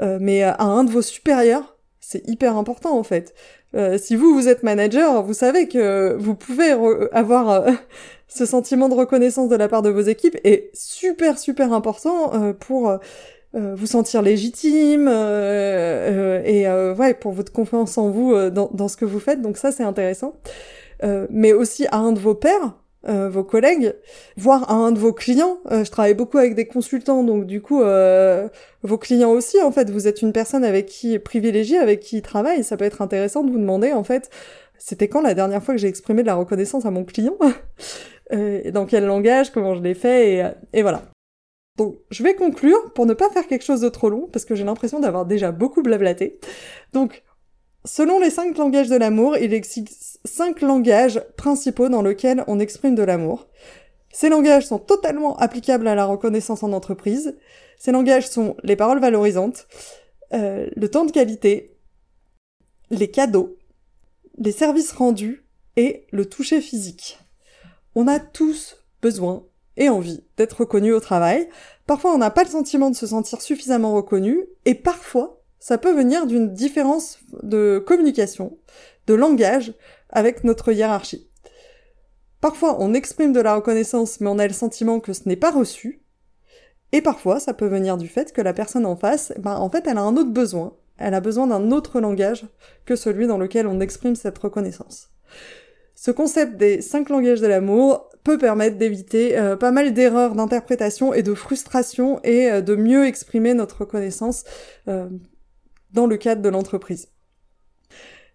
mais 0.00 0.42
à 0.42 0.62
un 0.62 0.84
de 0.84 0.90
vos 0.90 1.02
supérieurs 1.02 1.73
c'est 2.06 2.26
hyper 2.28 2.56
important 2.56 2.98
en 2.98 3.02
fait. 3.02 3.34
Euh, 3.74 3.98
si 3.98 4.14
vous, 4.14 4.34
vous 4.34 4.48
êtes 4.48 4.62
manager, 4.62 5.22
vous 5.22 5.34
savez 5.34 5.68
que 5.68 6.14
vous 6.18 6.34
pouvez 6.34 6.70
avoir 7.12 7.50
euh, 7.50 7.72
ce 8.28 8.46
sentiment 8.46 8.88
de 8.88 8.94
reconnaissance 8.94 9.48
de 9.48 9.56
la 9.56 9.68
part 9.68 9.82
de 9.82 9.90
vos 9.90 10.00
équipes 10.00 10.36
est 10.44 10.70
super 10.74 11.38
super 11.38 11.72
important 11.72 12.34
euh, 12.34 12.52
pour 12.52 12.98
vous 13.56 13.86
sentir 13.86 14.20
légitime 14.20 15.06
et 15.06 16.66
ouais 16.98 17.14
pour 17.14 17.30
votre 17.30 17.52
confiance 17.52 17.96
en 17.98 18.10
vous 18.10 18.34
dans, 18.50 18.68
dans, 18.74 18.88
ce 18.88 18.96
que 18.96 19.04
vous 19.04 19.20
faites. 19.20 19.40
Donc 19.40 19.58
ça 19.58 19.70
c'est 19.70 19.84
intéressant. 19.84 20.34
mais 21.30 21.52
aussi 21.52 21.86
à 21.92 21.98
un 21.98 22.10
de 22.10 22.18
vos 22.18 22.34
pairs, 22.34 22.74
euh, 23.06 23.28
vos 23.28 23.44
collègues, 23.44 23.94
voire 24.36 24.70
à 24.70 24.74
un 24.74 24.92
de 24.92 24.98
vos 24.98 25.12
clients. 25.12 25.58
Euh, 25.70 25.84
je 25.84 25.90
travaille 25.90 26.14
beaucoup 26.14 26.38
avec 26.38 26.54
des 26.54 26.66
consultants, 26.66 27.22
donc 27.22 27.44
du 27.44 27.60
coup, 27.60 27.82
euh, 27.82 28.48
vos 28.82 28.96
clients 28.96 29.30
aussi, 29.30 29.60
en 29.60 29.72
fait, 29.72 29.90
vous 29.90 30.08
êtes 30.08 30.22
une 30.22 30.32
personne 30.32 30.64
avec 30.64 30.86
qui 30.86 31.18
privilégiée, 31.18 31.78
avec 31.78 32.00
qui 32.00 32.18
il 32.18 32.22
travaille. 32.22 32.64
Ça 32.64 32.76
peut 32.76 32.84
être 32.84 33.02
intéressant 33.02 33.42
de 33.42 33.50
vous 33.50 33.58
demander, 33.58 33.92
en 33.92 34.04
fait, 34.04 34.30
c'était 34.78 35.08
quand 35.08 35.20
la 35.20 35.34
dernière 35.34 35.62
fois 35.62 35.74
que 35.74 35.80
j'ai 35.80 35.88
exprimé 35.88 36.22
de 36.22 36.26
la 36.26 36.34
reconnaissance 36.34 36.86
à 36.86 36.90
mon 36.90 37.04
client 37.04 37.36
et 38.30 38.70
Dans 38.72 38.86
quel 38.86 39.04
langage 39.04 39.50
Comment 39.50 39.74
je 39.74 39.82
l'ai 39.82 39.94
fait 39.94 40.36
et, 40.36 40.44
et 40.72 40.82
voilà. 40.82 41.02
Donc, 41.76 41.96
je 42.10 42.22
vais 42.22 42.34
conclure 42.34 42.92
pour 42.94 43.04
ne 43.04 43.14
pas 43.14 43.28
faire 43.30 43.48
quelque 43.48 43.64
chose 43.64 43.80
de 43.80 43.88
trop 43.88 44.08
long, 44.08 44.28
parce 44.32 44.44
que 44.44 44.54
j'ai 44.54 44.64
l'impression 44.64 45.00
d'avoir 45.00 45.26
déjà 45.26 45.50
beaucoup 45.50 45.82
blablaté. 45.82 46.38
Donc, 46.92 47.23
Selon 47.86 48.18
les 48.18 48.30
cinq 48.30 48.56
langages 48.56 48.88
de 48.88 48.96
l'amour, 48.96 49.36
il 49.36 49.52
existe 49.52 50.18
cinq 50.24 50.62
langages 50.62 51.22
principaux 51.36 51.90
dans 51.90 52.00
lesquels 52.00 52.42
on 52.46 52.58
exprime 52.58 52.94
de 52.94 53.02
l'amour. 53.02 53.46
Ces 54.10 54.30
langages 54.30 54.66
sont 54.66 54.78
totalement 54.78 55.36
applicables 55.36 55.86
à 55.86 55.94
la 55.94 56.06
reconnaissance 56.06 56.62
en 56.62 56.72
entreprise. 56.72 57.36
Ces 57.76 57.92
langages 57.92 58.28
sont 58.28 58.56
les 58.62 58.76
paroles 58.76 59.00
valorisantes, 59.00 59.66
euh, 60.32 60.70
le 60.74 60.88
temps 60.88 61.04
de 61.04 61.10
qualité, 61.10 61.76
les 62.90 63.10
cadeaux, 63.10 63.58
les 64.38 64.52
services 64.52 64.92
rendus 64.92 65.44
et 65.76 66.06
le 66.10 66.24
toucher 66.24 66.62
physique. 66.62 67.18
On 67.94 68.08
a 68.08 68.18
tous 68.18 68.76
besoin 69.02 69.44
et 69.76 69.90
envie 69.90 70.24
d'être 70.38 70.60
reconnus 70.60 70.94
au 70.94 71.00
travail. 71.00 71.48
Parfois 71.86 72.14
on 72.14 72.18
n'a 72.18 72.30
pas 72.30 72.44
le 72.44 72.50
sentiment 72.50 72.88
de 72.88 72.96
se 72.96 73.08
sentir 73.08 73.42
suffisamment 73.42 73.94
reconnu 73.94 74.46
et 74.64 74.74
parfois 74.74 75.43
ça 75.64 75.78
peut 75.78 75.94
venir 75.94 76.26
d'une 76.26 76.52
différence 76.52 77.20
de 77.42 77.82
communication, 77.86 78.58
de 79.06 79.14
langage 79.14 79.72
avec 80.10 80.44
notre 80.44 80.70
hiérarchie. 80.72 81.30
Parfois, 82.42 82.76
on 82.80 82.92
exprime 82.92 83.32
de 83.32 83.40
la 83.40 83.54
reconnaissance, 83.54 84.20
mais 84.20 84.28
on 84.28 84.38
a 84.38 84.46
le 84.46 84.52
sentiment 84.52 85.00
que 85.00 85.14
ce 85.14 85.26
n'est 85.26 85.36
pas 85.36 85.50
reçu. 85.50 86.02
Et 86.92 87.00
parfois, 87.00 87.40
ça 87.40 87.54
peut 87.54 87.66
venir 87.66 87.96
du 87.96 88.08
fait 88.08 88.34
que 88.34 88.42
la 88.42 88.52
personne 88.52 88.84
en 88.84 88.94
face, 88.94 89.32
ben, 89.38 89.56
en 89.56 89.70
fait, 89.70 89.86
elle 89.86 89.96
a 89.96 90.02
un 90.02 90.18
autre 90.18 90.32
besoin. 90.32 90.76
Elle 90.98 91.14
a 91.14 91.20
besoin 91.20 91.46
d'un 91.46 91.70
autre 91.70 91.98
langage 91.98 92.44
que 92.84 92.94
celui 92.94 93.26
dans 93.26 93.38
lequel 93.38 93.66
on 93.66 93.80
exprime 93.80 94.16
cette 94.16 94.36
reconnaissance. 94.36 95.12
Ce 95.94 96.10
concept 96.10 96.58
des 96.58 96.82
cinq 96.82 97.08
langages 97.08 97.40
de 97.40 97.46
l'amour 97.46 98.10
peut 98.22 98.36
permettre 98.36 98.76
d'éviter 98.76 99.38
euh, 99.38 99.56
pas 99.56 99.70
mal 99.70 99.94
d'erreurs 99.94 100.34
d'interprétation 100.34 101.14
et 101.14 101.22
de 101.22 101.32
frustration 101.32 102.20
et 102.22 102.50
euh, 102.50 102.60
de 102.60 102.76
mieux 102.76 103.06
exprimer 103.06 103.54
notre 103.54 103.80
reconnaissance 103.80 104.44
euh, 104.88 105.08
dans 105.94 106.06
le 106.06 106.16
cadre 106.18 106.42
de 106.42 106.48
l'entreprise. 106.48 107.08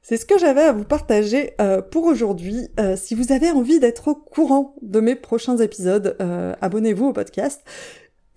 C'est 0.02 0.18
ce 0.18 0.26
que 0.26 0.40
j'avais 0.40 0.64
à 0.64 0.72
vous 0.72 0.86
partager 0.86 1.54
euh, 1.62 1.82
pour 1.82 2.06
aujourd'hui. 2.06 2.70
Euh, 2.80 2.96
si 2.96 3.16
vous 3.16 3.32
avez 3.32 3.52
envie 3.52 3.80
d'être 3.80 4.08
au 4.08 4.16
courant 4.16 4.76
de 4.82 5.00
mes 5.02 5.16
prochains 5.16 5.58
épisodes, 5.58 6.16
euh, 6.22 6.54
abonnez-vous 6.62 7.08
au 7.08 7.14
podcast. 7.14 7.62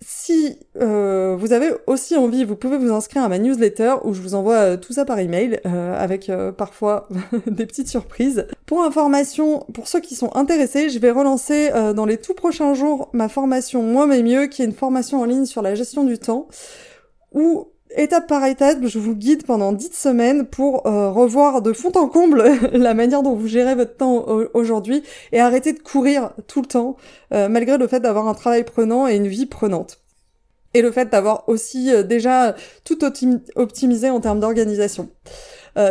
Si 0.05 0.59
vous 0.75 1.53
avez 1.53 1.71
aussi 1.87 2.17
envie, 2.17 2.43
vous 2.43 2.57
pouvez 2.57 2.77
vous 2.77 2.91
inscrire 2.91 3.23
à 3.23 3.29
ma 3.29 3.39
newsletter 3.39 3.95
où 4.03 4.13
je 4.13 4.21
vous 4.21 4.35
envoie 4.35 4.75
tout 4.75 4.91
ça 4.91 5.05
par 5.05 5.17
email 5.17 5.61
avec 5.63 6.29
parfois 6.57 7.07
des 7.47 7.65
petites 7.65 7.87
surprises. 7.87 8.45
Pour 8.65 8.83
information, 8.83 9.65
pour 9.73 9.87
ceux 9.87 10.01
qui 10.01 10.15
sont 10.15 10.35
intéressés, 10.35 10.89
je 10.89 10.99
vais 10.99 11.09
relancer 11.11 11.71
dans 11.95 12.05
les 12.05 12.17
tout 12.17 12.33
prochains 12.33 12.73
jours 12.73 13.11
ma 13.13 13.29
formation 13.29 13.81
Moi 13.81 14.05
mais 14.05 14.23
mieux, 14.23 14.47
qui 14.47 14.61
est 14.61 14.65
une 14.65 14.73
formation 14.73 15.21
en 15.21 15.25
ligne 15.25 15.45
sur 15.45 15.61
la 15.61 15.73
gestion 15.73 16.03
du 16.03 16.17
temps 16.17 16.49
où 17.31 17.72
étape 17.95 18.27
par 18.27 18.45
étape, 18.45 18.85
je 18.85 18.99
vous 18.99 19.15
guide 19.15 19.45
pendant 19.45 19.71
10 19.71 19.91
semaines 19.93 20.45
pour 20.45 20.87
euh, 20.87 21.09
revoir 21.09 21.61
de 21.61 21.73
fond 21.73 21.91
en 21.95 22.07
comble 22.07 22.43
la 22.73 22.93
manière 22.93 23.23
dont 23.23 23.35
vous 23.35 23.47
gérez 23.47 23.75
votre 23.75 23.95
temps 23.95 24.25
aujourd'hui 24.53 25.03
et 25.31 25.39
arrêter 25.39 25.73
de 25.73 25.79
courir 25.79 26.31
tout 26.47 26.61
le 26.61 26.67
temps, 26.67 26.97
euh, 27.33 27.49
malgré 27.49 27.77
le 27.77 27.87
fait 27.87 27.99
d'avoir 27.99 28.27
un 28.27 28.33
travail 28.33 28.63
prenant 28.63 29.07
et 29.07 29.15
une 29.15 29.27
vie 29.27 29.45
prenante. 29.45 29.99
Et 30.73 30.81
le 30.81 30.91
fait 30.91 31.09
d'avoir 31.09 31.47
aussi 31.47 31.93
euh, 31.93 32.03
déjà 32.03 32.55
tout 32.83 32.99
optimisé 33.55 34.09
en 34.09 34.19
termes 34.19 34.39
d'organisation. 34.39 35.09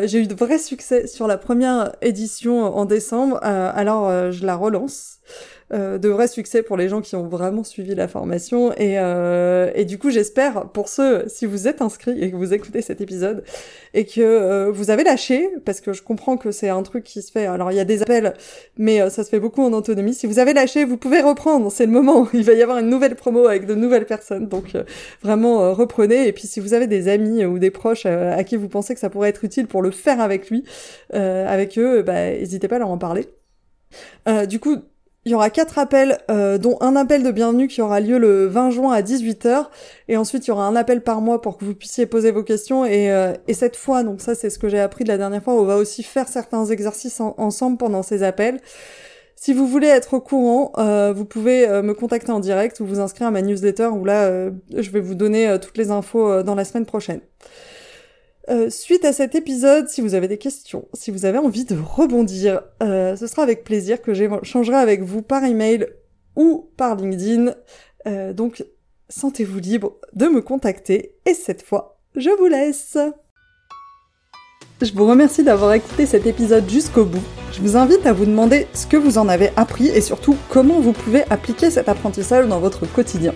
j'ai 0.05 0.21
eu 0.21 0.27
de 0.27 0.35
vrais 0.35 0.59
succès 0.59 1.07
sur 1.07 1.27
la 1.27 1.39
première 1.39 1.93
édition 2.03 2.63
en 2.63 2.85
décembre, 2.85 3.39
alors 3.43 4.31
je 4.31 4.47
la 4.47 4.55
relance. 4.55 5.19
Euh, 5.75 5.97
de 5.97 6.11
vrais 6.11 6.29
succès 6.29 6.63
pour 6.63 6.77
les 6.77 6.91
gens 6.91 7.01
qui 7.01 7.17
ont 7.17 7.27
vraiment 7.27 7.65
suivi 7.65 7.95
la 7.95 8.07
formation. 8.07 8.75
Et, 8.75 8.99
euh, 8.99 9.71
et 9.75 9.87
du 9.87 9.97
coup, 9.97 10.11
j'espère 10.11 10.69
pour 10.69 10.91
ceux, 10.91 11.25
si 11.29 11.47
vous 11.47 11.67
êtes 11.67 11.81
inscrits 11.81 12.23
et 12.23 12.31
que 12.31 12.37
vous 12.37 12.53
écoutez 12.53 12.83
cet 12.83 13.01
épisode 13.01 13.43
et 13.95 14.05
que 14.05 14.21
euh, 14.21 14.71
vous 14.71 14.91
avez 14.91 15.03
lâché, 15.03 15.49
parce 15.65 15.81
que 15.81 15.95
je 15.95 16.03
comprends 16.03 16.37
que 16.37 16.51
c'est 16.51 16.69
un 16.69 16.83
truc 16.83 17.05
qui 17.05 17.23
se 17.23 17.33
fait. 17.33 17.47
Alors, 17.47 17.73
il 17.73 17.77
y 17.77 17.81
a 17.81 17.87
des 17.87 18.03
appels, 18.03 18.35
mais 18.77 19.09
ça 19.09 19.25
se 19.25 19.31
fait 19.31 19.41
beaucoup 19.41 19.63
en 19.63 19.73
autonomie. 19.73 20.13
Si 20.13 20.27
vous 20.27 20.39
avez 20.39 20.53
lâché, 20.53 20.85
vous 20.85 20.99
pouvez 20.99 21.23
reprendre. 21.23 21.73
C'est 21.73 21.87
le 21.87 21.93
moment. 21.93 22.29
Il 22.35 22.45
va 22.45 22.53
y 22.53 22.63
avoir 22.63 22.77
une 22.77 22.91
nouvelle 22.91 23.15
promo 23.15 23.47
avec 23.47 23.65
de 23.65 23.75
nouvelles 23.75 24.07
personnes. 24.07 24.49
Donc, 24.49 24.77
vraiment, 25.23 25.73
reprenez. 25.73 26.29
Et 26.29 26.33
puis, 26.33 26.47
si 26.47 26.61
vous 26.61 26.75
avez 26.75 26.87
des 26.87 27.09
amis 27.09 27.47
ou 27.47 27.59
des 27.59 27.71
proches 27.71 28.05
à 28.05 28.45
qui 28.45 28.57
vous 28.57 28.69
pensez 28.69 28.93
que 28.93 29.01
ça 29.01 29.09
pourrait 29.09 29.31
être 29.31 29.43
utile 29.43 29.67
pour 29.67 29.81
le 29.81 29.91
faire 29.91 30.21
avec 30.21 30.51
lui, 30.51 30.65
avec 31.15 31.79
eux, 31.79 32.03
bah, 32.03 32.31
n'hésitez 32.31 32.69
pas 32.69 32.77
à 32.77 32.81
leur 32.81 32.91
en 32.91 32.99
parler. 32.99 33.27
Du 34.49 34.61
coup, 34.61 34.77
il 35.25 35.31
y 35.31 35.35
aura 35.37 35.51
quatre 35.51 35.79
appels, 35.79 36.19
euh, 36.31 36.59
dont 36.59 36.77
un 36.81 36.97
appel 36.97 37.23
de 37.23 37.31
bienvenue 37.31 37.69
qui 37.69 37.81
aura 37.81 38.01
lieu 38.01 38.19
le 38.19 38.47
20 38.47 38.71
juin 38.71 38.93
à 38.93 39.03
18h. 39.03 39.67
Et 40.09 40.17
ensuite, 40.17 40.47
il 40.47 40.49
y 40.49 40.51
aura 40.51 40.67
un 40.67 40.75
appel 40.75 41.01
par 41.01 41.21
mois 41.21 41.41
pour 41.41 41.59
que 41.59 41.65
vous 41.65 41.75
puissiez 41.75 42.07
poser 42.07 42.33
vos 42.33 42.43
questions. 42.43 42.85
Et, 42.85 43.13
euh, 43.13 43.33
et 43.47 43.55
cette 43.55 43.77
fois, 43.77 44.03
donc 44.03 44.21
ça 44.21 44.35
c'est 44.35 44.51
ce 44.51 44.59
que 44.59 44.69
j'ai 44.69 44.81
appris 44.81 45.05
de 45.05 45.09
la 45.09 45.19
dernière 45.19 45.43
fois, 45.43 45.55
on 45.55 45.65
va 45.65 45.77
aussi 45.77 46.03
faire 46.03 46.27
certains 46.27 46.65
exercices 46.67 47.21
ensemble 47.21 47.77
pendant 47.77 48.03
ces 48.03 48.25
appels. 48.25 48.61
Si 49.37 49.53
vous 49.55 49.67
voulez 49.67 49.89
être 49.89 50.15
au 50.15 50.21
courant, 50.21 50.73
euh, 50.79 51.13
vous 51.13 51.25
pouvez 51.25 51.67
me 51.83 51.95
contacter 51.95 52.31
en 52.33 52.41
direct 52.41 52.81
ou 52.81 52.87
vous 52.87 53.01
inscrire 53.01 53.29
à 53.29 53.31
ma 53.31 53.43
newsletter 53.43 53.87
où 53.87 54.05
là, 54.05 54.51
je 54.77 54.91
vais 54.91 55.01
vous 55.01 55.15
donner 55.15 55.57
toutes 55.61 55.79
les 55.79 55.91
infos 55.91 56.43
dans 56.43 56.55
la 56.55 56.65
semaine 56.65 56.87
prochaine. 56.87 57.21
Euh, 58.51 58.71
suite 58.71 59.05
à 59.05 59.13
cet 59.13 59.35
épisode, 59.37 59.89
si 59.89 60.01
vous 60.01 60.15
avez 60.15 60.27
des 60.27 60.39
questions, 60.39 60.89
si 60.95 61.13
vous 61.13 61.25
avez 61.27 61.39
envie 61.39 61.65
de 61.65 61.77
rebondir, 61.77 62.63
euh, 62.83 63.15
ce 63.15 63.27
sera 63.29 63.43
avec 63.43 63.63
plaisir 63.63 64.03
que 64.03 64.15
j'échangerai 64.15 64.77
avec 64.77 65.03
vous 65.03 65.23
par 65.23 65.45
email 65.45 65.87
ou 66.35 66.71
par 66.77 66.97
LinkedIn. 66.97 67.55
Euh, 68.07 68.33
donc, 68.33 68.65
sentez-vous 69.09 69.61
libre 69.61 69.95
de 70.15 70.27
me 70.27 70.41
contacter. 70.41 71.15
Et 71.25 71.35
cette 71.35 71.63
fois, 71.63 72.01
je 72.17 72.31
vous 72.31 72.47
laisse. 72.47 72.99
Je 74.81 74.93
vous 74.93 75.07
remercie 75.07 75.45
d'avoir 75.45 75.73
écouté 75.75 76.07
cet 76.07 76.27
épisode 76.27 76.69
jusqu'au 76.69 77.05
bout. 77.05 77.23
Je 77.53 77.61
vous 77.61 77.77
invite 77.77 78.05
à 78.07 78.13
vous 78.13 78.27
demander 78.27 78.67
ce 78.75 78.89
que 78.89 78.97
vous 78.97 79.19
en 79.19 79.29
avez 79.29 79.51
appris 79.55 79.87
et 79.87 80.01
surtout 80.01 80.37
comment 80.49 80.81
vous 80.81 80.93
pouvez 80.93 81.23
appliquer 81.31 81.71
cet 81.71 81.89
apprentissage 81.89 82.49
dans 82.49 82.59
votre 82.59 82.87
quotidien. 82.93 83.35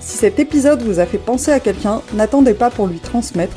Si 0.00 0.16
cet 0.16 0.40
épisode 0.40 0.82
vous 0.82 0.98
a 0.98 1.06
fait 1.06 1.18
penser 1.18 1.52
à 1.52 1.60
quelqu'un, 1.60 2.02
n'attendez 2.14 2.54
pas 2.54 2.70
pour 2.70 2.88
lui 2.88 2.98
transmettre 2.98 3.56